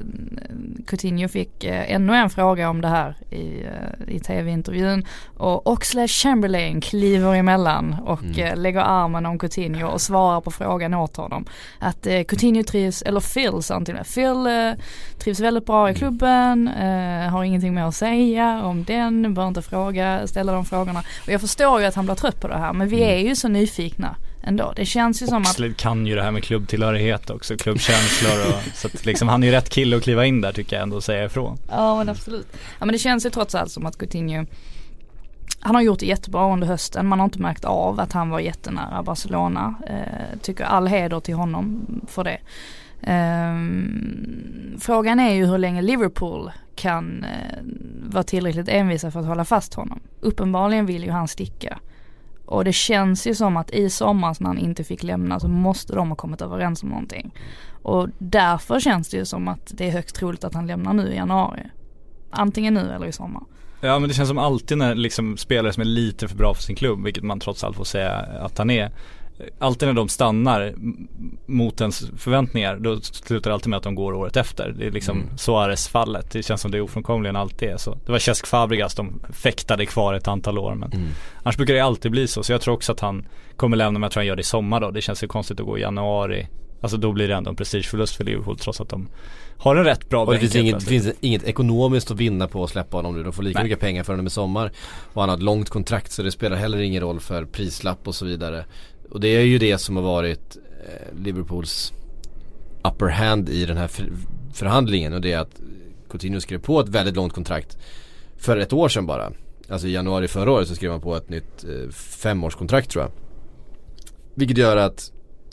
[0.86, 5.04] Coutinho fick eh, ännu en fråga om det här i, eh, i tv-intervjun
[5.36, 8.58] och Oxlade Chamberlain kliver emellan och Mm.
[8.58, 11.44] lägger armen om Coutinho och svarar på frågan åt honom.
[11.78, 14.36] Att Coutinho trivs, eller Phil sa han till med, Phil
[15.18, 15.98] trivs väldigt bra i Mm.
[15.98, 16.68] klubben,
[17.32, 21.02] har ingenting mer att säga om den, bör inte fråga, ställa de frågorna.
[21.26, 23.08] Och jag förstår ju att han blir trött på det här men vi Mm.
[23.08, 24.16] är ju så nyfikna
[24.46, 24.72] ändå.
[24.76, 28.62] Det känns ju som att Oxlade kan ju det här med klubbtillhörighet också, klubbkänslor och
[28.74, 30.96] så att liksom han är ju rätt kille att kliva in där tycker jag ändå
[30.96, 31.58] och säga ifrån.
[31.68, 32.46] Ja men absolut.
[32.52, 34.46] Ja men det känns ju trots allt som att Coutinho
[35.60, 37.06] han har gjort det jättebra under hösten.
[37.06, 39.74] Man har inte märkt av att han var jättenära Barcelona.
[39.86, 42.38] Eh, tycker all heder till honom för det.
[43.02, 47.58] Ehm, frågan är ju hur länge Liverpool kan eh,
[48.02, 50.00] vara tillräckligt envisa för att hålla fast honom.
[50.20, 51.78] Uppenbarligen vill ju han sticka.
[52.46, 55.94] Och det känns ju som att i somras när han inte fick lämna så måste
[55.94, 57.34] de ha kommit överens om någonting.
[57.82, 61.12] Och därför känns det ju som att det är högst troligt att han lämnar nu
[61.12, 61.62] i januari.
[62.30, 63.42] Antingen nu eller i sommar.
[63.80, 66.62] Ja men det känns som alltid när liksom spelare som är lite för bra för
[66.62, 68.90] sin klubb, vilket man trots allt får säga att han är.
[69.58, 70.74] Alltid när de stannar
[71.46, 74.74] mot ens förväntningar, då slutar det alltid med att de går året efter.
[74.78, 75.38] Det är liksom Mm.
[75.38, 76.30] Suarez fallet.
[76.30, 77.98] Det känns som det ofrånkomligen alltid är så.
[78.06, 81.08] Det var Cesc Fabregas de fäktade kvar ett antal år men Mm.
[81.42, 82.42] annars brukar det alltid bli så.
[82.42, 83.26] Så jag tror också att han
[83.56, 84.90] kommer lämna, men jag tror han gör det i sommar då.
[84.90, 86.48] Det känns ju konstigt att gå i januari.
[86.80, 89.08] Alltså då blir det ändå en prestigeförlust för Liverpool trots att de
[89.58, 92.64] har en rätt bra Och det finns inget, det finns inget ekonomiskt att vinna på
[92.64, 93.22] att släppa honom nu.
[93.22, 93.64] De får lika Nej.
[93.64, 94.72] mycket pengar för honom i sommar.
[95.12, 98.14] Och han har ett långt kontrakt så det spelar heller ingen roll för prislapp och
[98.14, 98.64] så vidare.
[99.10, 101.92] Och det är ju det som har varit eh, Liverpools
[102.84, 103.90] upper hand i den här
[104.54, 105.12] förhandlingen.
[105.12, 105.60] Och det är att
[106.10, 107.78] Coutinho skrev på ett väldigt långt kontrakt
[108.36, 109.32] för ett år sedan bara.
[109.68, 113.12] Alltså i januari förra året så skrev han på ett nytt eh, femårskontrakt tror jag.
[114.34, 115.12] Vilket gör att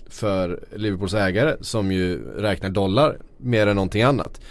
[0.09, 4.41] för Liverpools ägare som ju räknar dollar mer än någonting annat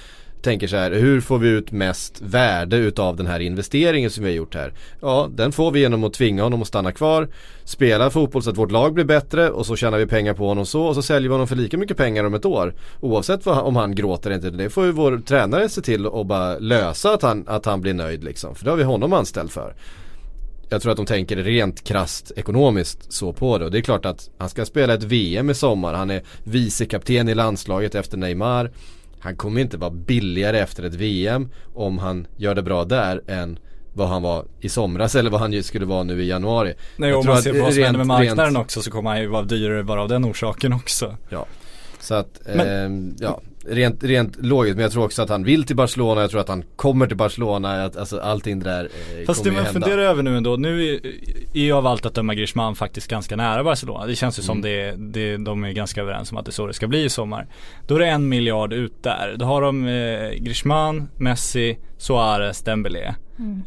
[0.43, 4.30] tänker så här, hur får vi ut mest värde utav den här investeringen som vi
[4.30, 4.72] har gjort här?
[5.01, 7.28] Ja, den får vi genom att tvinga honom att stanna kvar,
[7.64, 10.66] spela fotboll så att vårt lag blir bättre och så tjänar vi pengar på honom
[10.66, 12.74] så och så säljer vi honom för lika mycket pengar om ett år.
[13.01, 16.26] Oavsett vad, om han gråter eller inte, det får ju vår tränare se till och
[16.26, 18.55] bara lösa att han, att han blir nöjd liksom.
[18.55, 19.74] För det har vi honom anställd för
[20.72, 23.64] jag tror att de tänker rent krasst ekonomiskt så på det.
[23.64, 25.95] Och det är klart att han ska spela ett VM i sommar.
[25.95, 28.70] Han är vicekapten i landslaget efter Neymar.
[29.23, 33.59] Han kommer inte vara billigare efter ett VM om han gör det bra där än
[33.95, 36.75] vad han var i somras eller vad han skulle vara nu i januari.
[36.97, 38.91] Nej Jag om tror man ser på vad som händer med marknaden rent- också så
[38.91, 41.16] kommer han ju vara dyrare bara av den orsaken också.
[41.29, 41.47] Ja.
[42.01, 44.76] Så att, Men- ehm, ja, rent, rent logiskt.
[44.76, 47.16] Men jag tror också att han vill till Barcelona, jag tror att han kommer till
[47.16, 47.84] Barcelona.
[47.84, 48.84] Att, alltså allting det där
[49.18, 49.72] eh, Fast det man hända.
[49.72, 51.06] funderar över nu ändå, nu är,
[51.54, 54.06] är ju av allt att döma Griezmann faktiskt ganska nära Barcelona.
[54.06, 56.66] Det känns ju som det, det, de är ganska överens om att det är så
[56.66, 57.46] det ska bli i sommar.
[57.86, 59.34] Då är det en miljard ut där.
[59.38, 63.14] Då har de eh, Griezmann, Messi, Suarez, Dembélé.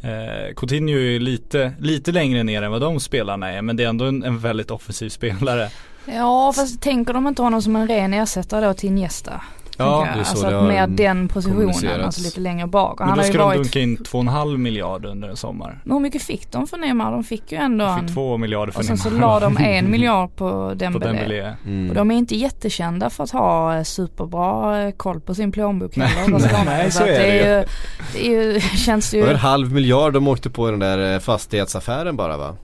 [0.04, 3.84] Eh, Coutinho är ju lite, lite längre ner än vad de spelarna är men det
[3.84, 5.70] är ändå en, en väldigt offensiv spelare.
[6.06, 9.42] Ja fast tänker de inte honom som en ren ersättare då till Iniesta?
[9.78, 13.00] Ja, det är så alltså det med den positionen, alltså lite längre bak.
[13.02, 15.80] Och Men då ju ska de varit, dunka in 2,5 miljard under en sommar.
[15.84, 17.12] men hur mycket fick de för Neymar?
[17.12, 19.58] De fick ju ändå De en, fick 2 miljarder för och sen så la de
[19.58, 21.08] en miljard på på Dembélé.
[21.08, 21.54] Dembélé.
[21.66, 21.90] Mm.
[21.90, 25.96] Och de är inte jättekända för att ha eh, superbra eh, koll på sin plånbok
[25.96, 26.32] Nej, heller.
[26.32, 26.64] Barcelona.
[26.66, 27.66] nej, så att är det är ju.
[28.14, 30.80] Det är ju, känns Det var ju, en halv miljard de åkte på i den
[30.80, 32.56] där eh, fastighetsaffären bara va?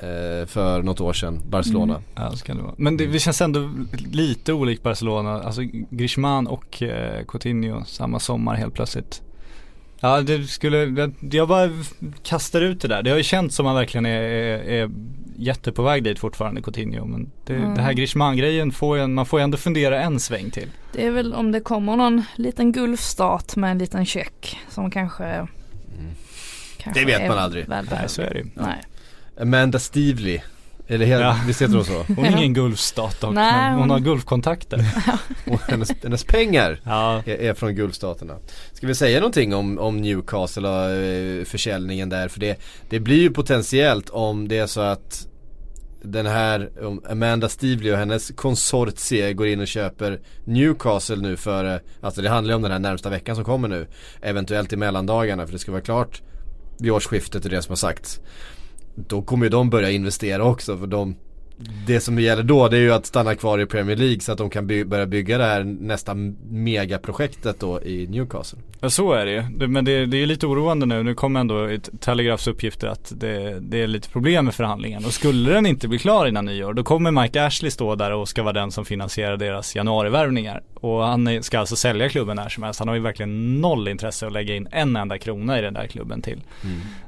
[0.00, 1.94] Eh, för något år sedan, Barcelona.
[1.94, 2.04] Mm.
[2.14, 2.74] Ja så kan det vara.
[2.78, 3.70] Men det, det känns ändå
[4.12, 5.42] lite olikt Barcelona.
[5.42, 9.22] Alltså Griezmann och eh, Coutinho samma sommar helt plötsligt.
[10.00, 11.70] Ja det skulle, jag, jag bara
[12.22, 13.02] kastar ut det där.
[13.02, 14.90] Det har ju känts som han verkligen är, är, är
[15.38, 17.04] jätte på väg dit fortfarande Coutinho.
[17.04, 17.74] Men det, Mm.
[17.74, 20.68] det här Griezmann-grejen får ju en, man får ju ändå fundera en sväng till.
[20.92, 25.46] det är väl om det kommer någon liten gulfstat med en liten check som kanske,
[26.78, 27.68] kanske Det vet är man aldrig.
[27.68, 28.46] Nej så är det ju.
[28.54, 28.82] Nej.
[29.40, 30.40] Amanda Stevely.
[30.88, 31.36] Eller helt, Ja.
[31.46, 32.04] visst heter hon så?
[32.16, 34.84] Hon är ingen gulfstat dock, Nej, men hon, hon- har gulfkontakter.
[35.46, 37.22] Och hennes, hennes pengar ja.
[37.26, 38.34] är, är från Gulfstaterna.
[38.72, 42.28] Ska vi säga någonting om, om Newcastle och eh, försäljningen där?
[42.28, 42.58] För det,
[42.90, 45.26] det blir ju potentiellt om det är så att
[46.02, 46.70] den här
[47.10, 52.28] Amanda Stevely och hennes konsortie går in och köper Newcastle nu för, eh, alltså det
[52.28, 53.86] handlar ju om den här närmsta veckan som kommer nu.
[54.22, 56.22] Eventuellt i mellandagarna för det ska vara klart
[56.78, 58.20] vid årsskiftet är det som har sagts.
[58.96, 61.14] Då kommer ju de börja investera också för de
[61.86, 64.38] det som gäller då det är ju att stanna kvar i Premier League så att
[64.38, 66.14] de kan by- börja bygga det här nästa
[66.50, 68.58] megaprojektet då i Newcastle.
[68.80, 69.68] Ja så är det ju.
[69.68, 71.02] Men det, det är lite oroande nu.
[71.02, 75.04] Nu kommer ändå ett Telegraphs uppgifter att det, det är lite problem med förhandlingen.
[75.04, 78.28] Och skulle den inte bli klar innan nyår då kommer Mike Ashley stå där och
[78.28, 80.62] ska vara den som finansierar deras januarivärvningar.
[80.74, 82.78] Och han ska alltså sälja klubben när som helst.
[82.78, 85.86] Han har ju verkligen noll intresse att lägga in en enda krona i den där
[85.86, 86.40] klubben till.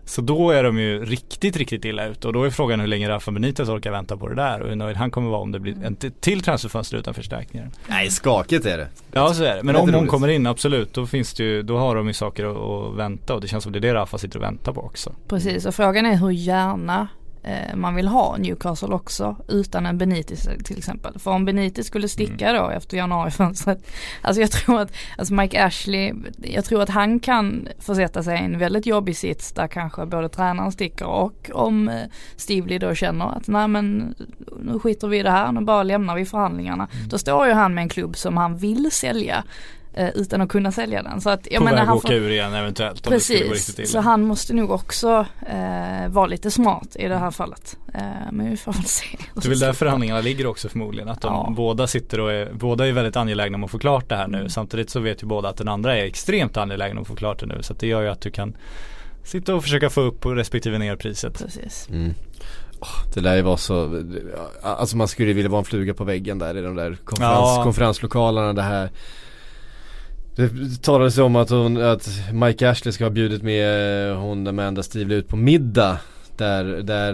[0.08, 2.26] Så då är de ju riktigt, riktigt illa ute.
[2.26, 4.76] Och då är frågan hur länge Rafa Benitez orkar vänta på det där och hur
[4.76, 7.70] nöjd han kommer vara om det blir en t- till transferfönster utan förstärkningar.
[7.88, 8.88] Nej skakigt är det.
[9.12, 9.62] Ja så är det.
[9.62, 10.10] Men Lite om hon roligt.
[10.10, 13.34] kommer in, absolut, då finns det ju, då har de ju saker att, att vänta
[13.34, 15.12] och det känns som det är det Rafa sitter och väntar på också.
[15.28, 17.08] Precis och frågan är hur gärna
[17.74, 21.18] man vill ha Newcastle också utan en Benitez till exempel.
[21.18, 23.90] För om Benitez skulle sticka då efter januarifönstret.
[24.22, 28.44] Alltså jag tror att alltså Mike Ashley, jag tror att han kan försätta sig i
[28.44, 31.94] en väldigt jobbig sits där kanske både tränaren sticker och om eh,
[32.36, 34.14] Stevely då känner att nej men
[34.62, 36.88] nu skiter vi i det här, nu bara lämnar vi förhandlingarna.
[37.08, 39.42] Då står ju han med en klubb som han vill sälja eh,
[40.14, 41.20] utan att kunna sälja den.
[41.20, 44.22] Så att jag På menar väg han att åka ur igen eventuellt Precis, så han
[44.22, 47.76] måste nog också eh, vara lite smart i det här fallet.
[47.94, 48.00] Eh,
[48.32, 49.06] men vi får väl se.
[49.34, 51.08] Det är väl där förhandlingarna ligger också förmodligen.
[51.08, 51.52] Att de Ja.
[51.56, 54.48] båda sitter och är, båda är väldigt angelägna om att få klart det här nu.
[54.48, 57.40] Samtidigt så vet ju båda att den andra är extremt angelägen om att få klart
[57.40, 57.58] det nu.
[57.62, 58.56] Så att det gör ju att du kan
[59.24, 61.38] sitta och försöka få upp på respektive ner priset.
[61.38, 61.88] Precis.
[61.90, 62.14] Mm.
[63.14, 64.02] Det lär ju vara så,
[64.62, 67.32] alltså man skulle ju vilja vara en fluga på väggen där i de där konferens,
[67.56, 67.60] Ja.
[67.64, 68.90] konferenslokalerna det här
[70.38, 74.82] Det talades om att, hon, att Mike Ashley ska ha bjudit med eh, hon Amanda
[74.82, 75.98] Stevely ut på middag
[76.36, 77.12] Där, där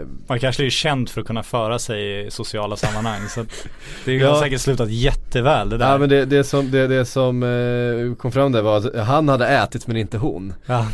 [0.00, 3.20] eh, Mike Ashley är ju känd för att kunna föra sig i sociala sammanhang.
[3.28, 3.44] så
[4.04, 4.32] det Ja.
[4.32, 5.90] har säkert slutat jätteväl det där.
[5.90, 9.28] Ja men det, det som, det, det som eh, kom fram där var att han
[9.28, 10.86] hade ätit men inte hon Ja.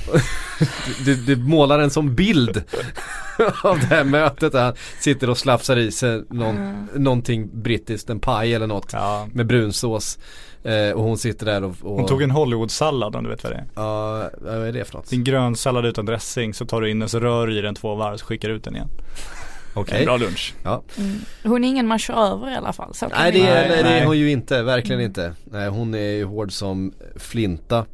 [1.05, 2.62] det, det målar en sån bild
[3.62, 8.20] av det här mötet där han sitter och slafsar i sig någon, någonting brittiskt, en
[8.20, 9.28] paj eller något Ja.
[9.32, 10.18] med brunsås
[10.66, 13.52] eh, och hon sitter där och, och Hon tog en Hollywood-sallad om du vet vad
[13.52, 13.64] det är.
[13.74, 15.10] Ja, vad är det för något?
[15.10, 17.94] Din grönsallad utan dressing så tar du in den så rör du i den två
[17.94, 18.88] varv så skickar du ut den igen.
[19.74, 19.98] Okej.
[19.98, 20.54] En bra lunch.
[20.62, 20.82] Ja.
[20.98, 21.18] Mm.
[21.44, 22.94] Hon är ingen man kör över i alla fall.
[22.94, 25.32] Så Nej det, är, Nej, nej, det är hon ju inte, verkligen inte.
[25.44, 27.84] Nej hon är ju hård som flinta.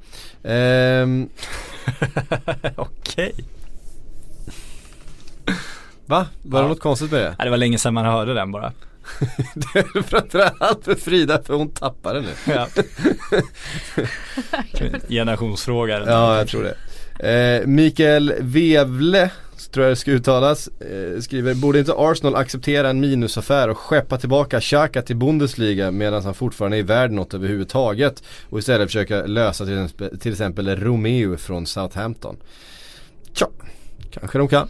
[0.44, 1.28] Ehm,
[2.76, 3.32] Okej.
[6.06, 6.26] va?
[6.42, 6.68] Var det Ja.
[6.68, 7.28] något konstigt med det?
[7.38, 8.72] Nej, det var länge sedan man hörde den bara.
[9.55, 12.28] det är framförallt för Frida för hon tappade nu.
[12.46, 12.68] Ja.
[15.09, 16.03] Generationsfråga.
[16.07, 16.76] Ja, jag tror det.
[17.18, 19.30] Eh, Mikael Vevle,
[19.72, 24.18] tror jag det ska uttalas, eh, skriver Borde inte Arsenal acceptera en minusaffär och skeppa
[24.18, 29.64] tillbaka Xhaka till Bundesliga medan han fortfarande är värd något överhuvudtaget och istället försöka lösa
[29.64, 32.36] till, exempel- till exempel Romeo från Southampton?
[33.32, 33.46] Tja,
[34.11, 34.68] kanske de kan.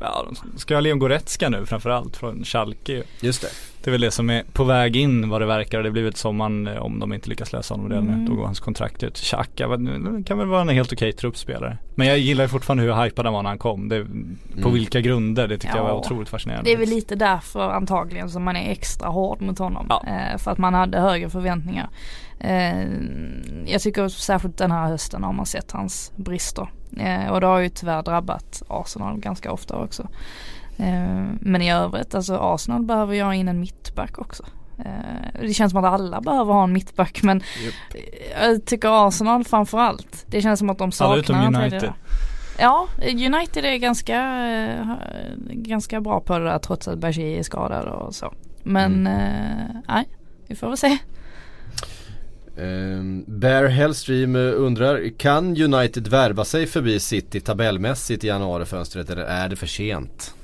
[0.00, 3.02] Ja, de ska ha Leon Goretzka nu framförallt från Schalke ju.
[3.20, 3.48] Just det.
[3.84, 6.14] Det är väl det som är på väg in vad det verkar det blir väl
[6.14, 8.12] sommaren eh, om de inte lyckas lösa honom redan nu.
[8.12, 8.26] Mm.
[8.26, 9.16] Då går hans kontrakt ut.
[9.18, 11.78] Xhaka nu kan väl vara en helt okej truppspelare.
[11.94, 13.88] Men jag gillar fortfarande hur hypad han var när han kom.
[13.88, 14.10] Det, På
[14.58, 14.72] Mm.
[14.74, 15.48] vilka grunder?
[15.48, 15.96] Det tyckte jag var Ja.
[15.96, 16.70] otroligt fascinerande.
[16.70, 19.86] Det är väl lite därför antagligen som man är extra hård mot honom.
[19.88, 20.04] Ja.
[20.06, 21.88] Eh, för att man hade högre förväntningar.
[22.40, 22.84] Eh,
[23.66, 26.68] jag tycker särskilt den här hösten har man sett hans brister.
[26.96, 30.08] Eh, och det har ju tyvärr drabbat Arsenal ganska ofta också.
[30.78, 34.44] Eh, men i övrigt, alltså Arsenal behöver ju ha in en mittback också.
[34.78, 37.42] Eh, det känns som att alla behöver ha en mittback men
[38.40, 40.24] jag tycker Arsenal framförallt.
[40.26, 41.92] Det känns som att de saknar Alla utom United.
[42.58, 44.86] Ja, United är ganska, eh,
[45.50, 48.34] ganska bra på det där trots att Bashir är skadad och så.
[48.62, 50.08] Men eh, nej,
[50.46, 50.98] vi får väl se.
[52.56, 59.22] Um, Bear Hellstream eh, undrar, kan United värva sig förbi City tabellmässigt i januarifönstret eller
[59.22, 60.34] är det för sent?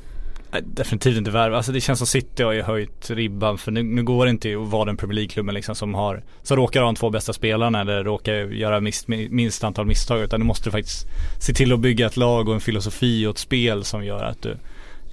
[0.52, 1.56] Nej, definitivt inte värva.
[1.56, 4.56] Alltså det känns som City har ju höjt ribban för nu, nu går det inte
[4.56, 7.80] att vara den Premier League-klubben liksom som har Som råkar ha de två bästa spelarna
[7.80, 11.06] eller råkar göra minst, minst antal misstag utan du måste faktiskt
[11.40, 14.42] se till att bygga ett lag och en filosofi och ett spel som gör att
[14.42, 14.56] du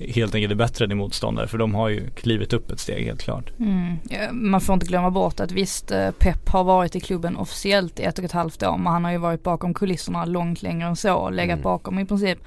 [0.08, 3.06] helt enkelt är bättre än din motståndare för de har ju klivit upp ett steg
[3.06, 3.52] helt klart.
[3.60, 3.98] Mm.
[4.32, 8.04] Man får inte glömma bort att visst eh, Pep har varit i klubben officiellt i
[8.04, 10.96] ett och ett halvt år men han har ju varit bakom kulisserna långt längre än
[10.96, 11.64] så och legat Mm.
[11.64, 12.40] bakom i princip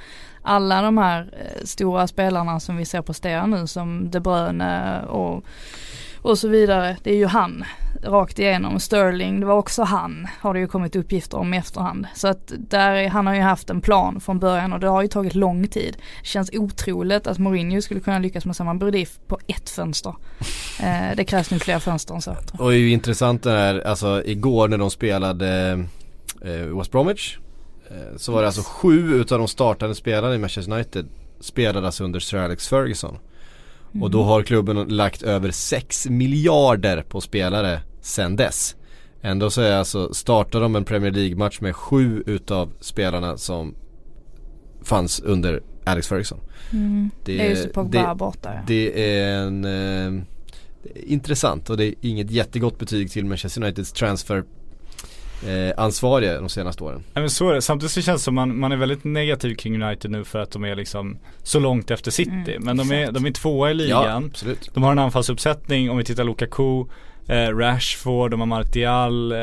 [0.42, 5.44] alla de här eh, stora spelarna som vi ser prestera nu som De Bruyne och,
[6.22, 6.96] och så vidare.
[7.02, 7.64] Det är ju han
[8.03, 8.80] rakt igenom.
[8.80, 12.07] Sterling, det var också han har det ju kommit uppgifter om i efterhand.
[12.14, 15.03] Så att där, är- han har ju haft en plan från början och det har
[15.03, 15.97] ju tagit lång tid.
[16.22, 20.14] Det känns otroligt att Mourinho skulle kunna lyckas med samma Brediff på ett fönster.
[20.80, 22.36] Eh, det krävs nog fler fönster än så.
[22.59, 25.70] Och det är ju intressant det här, alltså igår när de spelade
[26.44, 27.36] eh, West Bromwich
[27.90, 31.07] eh, Så var det alltså sju utav de startande spelarna i Manchester United
[31.40, 33.18] spelade alltså under Sir Alex Ferguson
[34.03, 38.76] Och då har klubben lagt över 6 miljarder på spelare sen dess.
[39.22, 43.74] Ändå så är alltså, startar de en Premier League-match med sju utav spelarna som
[44.82, 46.40] fanns under Alex Ferguson.
[46.72, 47.11] Mm.
[47.24, 48.61] Det, är ju Pogba det, borta ja.
[48.66, 50.22] det är en eh,
[50.94, 54.44] intressant och det är inget jättegott betyg till Manchester Uniteds transfer
[55.47, 57.03] eh, ansvariga de senaste åren.
[57.14, 57.62] Nej men så är det.
[57.62, 60.50] Samtidigt så känns det som man, man är väldigt negativ kring United nu för att
[60.50, 62.30] de är liksom så långt efter City.
[62.30, 64.25] Mm, men de är, de är tvåa i Ja, ligan.
[64.25, 64.71] absolut.
[64.75, 66.84] De har en anfallsuppsättning om vi tittar Lukaku,
[67.26, 69.32] eh, Rashford, de har Martial.
[69.32, 69.38] Eh,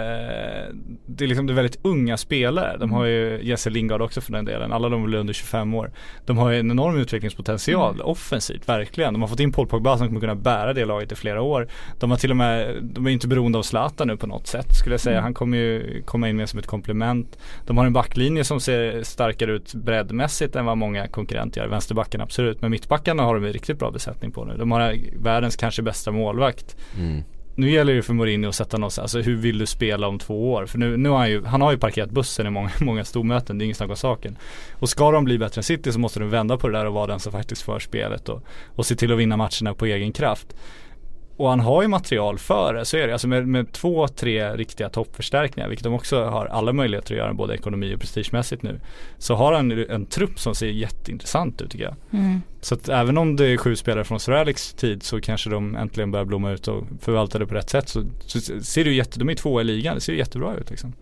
[1.05, 2.77] det är liksom det är väldigt unga spelare.
[2.77, 4.73] De har ju Jesse Lingard också för den delen.
[4.73, 5.91] Alla de är under 25 år.
[6.25, 9.13] De har ju en enorm utvecklingspotential offensivt, verkligen.
[9.13, 11.67] De har fått in Paul Pogba som kommer kunna bära det laget i flera år.
[11.99, 14.75] De har till och med, de är inte beroende av Zlatan nu på något sätt
[14.75, 15.21] skulle jag säga.
[15.21, 17.37] Han kommer ju komma in med som ett komplement.
[17.65, 21.67] De har en backlinje som ser starkare ut breddmässigt än vad många konkurrenter gör.
[21.67, 24.57] Vänsterbacken absolut, men mittbackarna har de en riktigt bra besättning på nu.
[24.57, 26.77] De har världens kanske bästa målvakt.
[26.99, 27.23] Mm.
[27.55, 30.53] Nu gäller det för Mourinho att sätta något, alltså hur vill du spela om två
[30.53, 30.65] år?
[30.65, 33.57] För nu, nu har han ju, han har ju parkerat bussen i många, många stormöten,
[33.57, 34.37] det är inget snack om saken.
[34.71, 36.93] Och ska de bli bättre än City så måste de vända på det där och
[36.93, 38.43] vara den som faktiskt för spelet och,
[38.75, 40.55] och se till att vinna matcherna på egen kraft.
[41.37, 43.13] Och han har ju material för det, så är det.
[43.13, 47.33] Alltså med, med två, tre riktiga toppförstärkningar, vilket de också har alla möjligheter att göra
[47.33, 48.79] både ekonomi och prestigemässigt nu.
[49.17, 51.95] Så har han en trupp som ser jätteintressant ut tycker jag.
[52.11, 52.41] Mm.
[52.61, 55.75] Så att även om det är sju spelare från Sir Alex tid så kanske de
[55.75, 57.89] äntligen börjar blomma ut och förvalta det på rätt sätt.
[57.89, 60.55] Så, så ser det ju jätte, de är tvåa i ligan, det ser ju jättebra
[60.55, 60.93] ut liksom.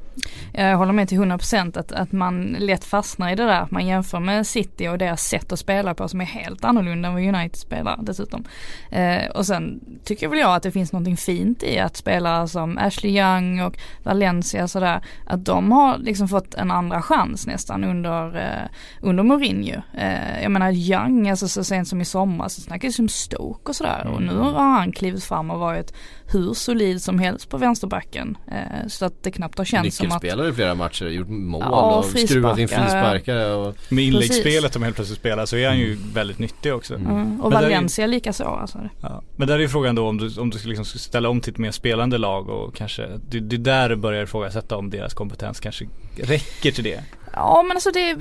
[0.53, 3.67] Jag håller med till 100% att, att man lätt fastnar i det där.
[3.69, 7.13] Man jämför med City och deras sätt att spela på som är helt annorlunda än
[7.13, 8.43] vad United spelar dessutom.
[8.89, 12.77] Eh, och sen tycker väl jag att det finns någonting fint i att spela som
[12.77, 15.01] Ashley Young och Valencia sådär.
[15.25, 18.69] Att de har liksom fått en andra chans nästan under, eh,
[19.01, 19.81] under Mourinho.
[19.93, 23.75] Eh, jag menar Young, alltså så sent som i somras så snackades om Stoke och
[23.75, 24.07] sådär.
[24.13, 25.93] Och nu har han klivit fram och varit
[26.31, 28.37] hur solid som helst på vänsterbacken.
[28.51, 31.61] Eh, så att det knappt har känts som att Nyckelspelare i flera matcher, gjort mål
[31.65, 33.11] Ja, och skruvat in frisparkar.
[33.11, 36.95] frisparkare och Med inläggsspelet de helt plötsligt spelar så är han ju väldigt nyttig också.
[36.95, 37.41] Mm.
[37.41, 38.79] Och Men är ju- Valencia lika så alltså.
[39.01, 39.23] Ja.
[39.35, 41.53] Men där är ju frågan då om du, om du ska liksom ställa om till
[41.53, 45.13] ett mer spelande lag och kanske, det, det är där du börjar ifrågasätta om deras
[45.13, 45.85] kompetens kanske
[46.17, 47.03] räcker till det.
[47.33, 48.17] Ja men alltså det,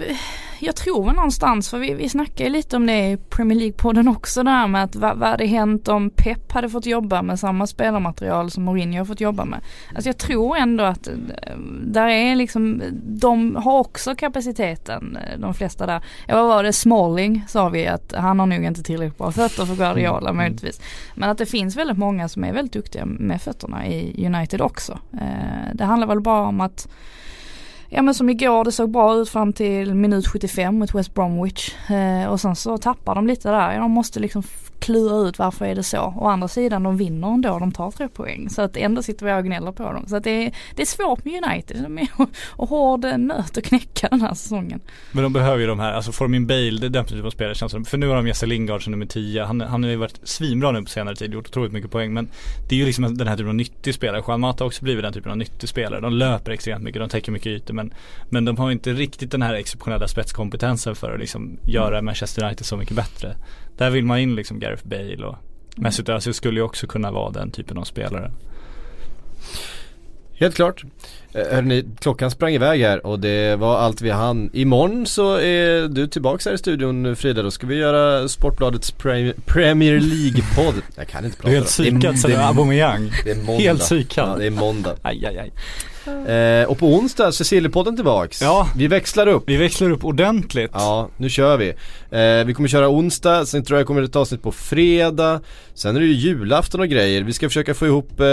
[0.58, 4.10] jag tror väl någonstans för vi, vi snackar ju lite om det i Premier League-podden
[4.10, 7.66] också där med att vad, vad hade hänt om Pep hade fått jobba med samma
[7.66, 9.60] spelarmaterial som Mourinho har fått jobba med.
[9.94, 11.14] Alltså jag tror ändå att eh,
[11.82, 16.02] där är liksom, de har också kapaciteten eh, de flesta där.
[16.28, 19.66] Ja vad var det, Smalling sa vi att han har nog inte tillräckligt bra fötter
[19.66, 20.80] för Guardiola möjligtvis.
[21.14, 24.98] Men att det finns väldigt många som är väldigt duktiga med fötterna i United också.
[25.12, 26.88] Eh, det handlar väl bara om att
[27.92, 31.90] Ja men som igår, det såg bra ut fram till minut 75 mot West Bromwich.
[31.90, 33.72] Eh, och sen så tappar de lite där.
[33.72, 34.42] Ja, de måste liksom
[34.80, 36.14] klura ut varför är det så.
[36.16, 38.50] Å andra sidan, de vinner ändå, de tar tre poäng.
[38.50, 40.06] Så att ändå sitter vi och gnäller på dem.
[40.08, 41.82] Så att det är, det är svårt med United.
[41.82, 42.08] De är
[42.50, 44.80] och hård nöt att knäcka den här säsongen.
[45.12, 47.26] Men de behöver ju de här, alltså får de in Bale, det är den typen
[47.26, 47.84] av spelare känns som.
[47.84, 49.44] För nu har de Jesse Lingard som nummer 10.
[49.44, 52.12] Han, han har ju varit svinbra nu på senare tid, gjort otroligt mycket poäng.
[52.12, 52.28] Men
[52.68, 54.22] det är ju liksom den här typen av nyttig spelare.
[54.26, 56.00] Juan Mata har också blivit den typen av nyttig spelare.
[56.00, 57.74] De löper extremt mycket, de täcker mycket ytor.
[57.74, 57.94] Men,
[58.28, 62.66] men de har inte riktigt den här exceptionella spetskompetensen för att liksom göra Manchester United
[62.66, 63.36] så mycket bättre.
[63.76, 65.36] Där vill man in liksom Gareth Bale och
[65.76, 68.32] Mesut Özil skulle ju också kunna vara den typen av spelare.
[70.40, 70.84] Helt klart.
[71.32, 74.50] Eh, Hörrni, klockan sprang iväg här och det var allt vi hann.
[74.52, 77.42] Imorgon så är du tillbaks här i studion Frida.
[77.42, 80.74] Då ska vi göra Sportbladets Premier, Premier League-podd.
[80.96, 83.10] Jag kan inte prata Du är helt psykad sen det, Aubameyang.
[83.24, 83.62] det är måndag.
[83.62, 84.28] Helt psykad.
[84.28, 84.96] Ja, det är måndag.
[85.02, 85.52] Aj, aj, aj.
[86.06, 88.42] Eh, och på onsdag Cecilie-podden tillbaks.
[88.42, 88.68] Ja.
[88.76, 89.42] Vi växlar upp.
[89.46, 90.70] Vi växlar upp ordentligt.
[90.74, 91.68] Ja, nu kör vi.
[92.10, 95.40] Eh, vi kommer köra onsdag, sen tror jag kommer ett avsnitt på fredag.
[95.74, 97.22] Sen är det ju julafton och grejer.
[97.22, 98.26] Vi ska försöka få ihop eh,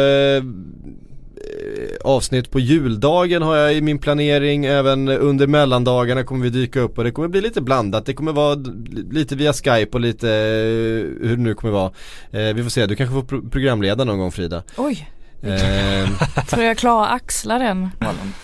[1.38, 4.66] Eh, avsnitt på juldagen har jag i min planering.
[4.66, 8.06] Även under mellandagarna kommer vi dyka upp och det kommer bli lite blandat.
[8.06, 8.56] Det kommer vara
[9.12, 11.92] lite via Skype och lite eh, hur det nu kommer vara.
[12.32, 14.64] Eh, vi får se, du kanske får programleda någon gång Frida.
[14.78, 15.08] Oj,
[15.42, 17.90] Eh, tror jag klarar axla den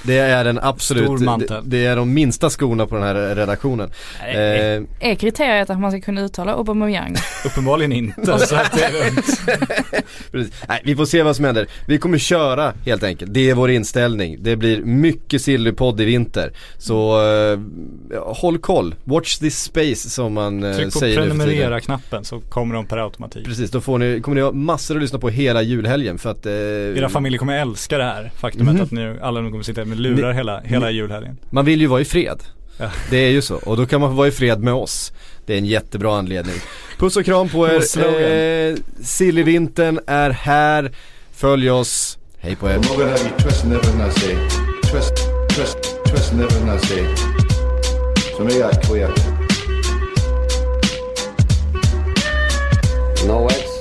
[0.04, 3.92] det är den absolut, Stor det, det är de minsta skorna på den här redaktionen.
[4.28, 7.16] Eh, Är kriteriet att man ska kunna uttala Aubameyang?
[7.46, 8.40] Uppenbarligen inte.
[8.40, 8.92] så att det är.
[10.32, 10.54] Precis.
[10.68, 11.68] Nej, vi får se vad som händer.
[11.88, 13.34] Vi kommer köra helt enkelt.
[13.34, 14.38] Det är vår inställning.
[14.40, 16.52] Det blir mycket Sillypodd i vinter.
[16.78, 17.60] Så eh,
[18.24, 18.96] håll koll.
[19.04, 21.48] Watch this space som man eh, Tryck på säger nu för tiden.
[21.48, 23.46] prenumerera-knappen så kommer de per automatik.
[23.46, 26.46] Precis, då får ni, kommer ni ha massor att lyssna på hela julhelgen för att
[26.46, 26.54] eh,
[26.98, 28.84] Era familjer kommer älska det här faktumet Mhm.
[28.84, 31.38] att ni alla kommer sitta med lurar hela, hela julhelgen.
[31.50, 32.44] man vill ju vara i fred.
[33.10, 35.14] Det är ju så och då kan man få vara i fred med oss.
[35.46, 36.56] Det är en jättebra anledning.
[36.98, 37.74] Puss och kram på er.
[38.72, 40.92] Eh, Sillivintern är här.
[41.32, 42.18] Följ oss.
[42.38, 42.80] Hej på er.
[53.26, 53.73] I'm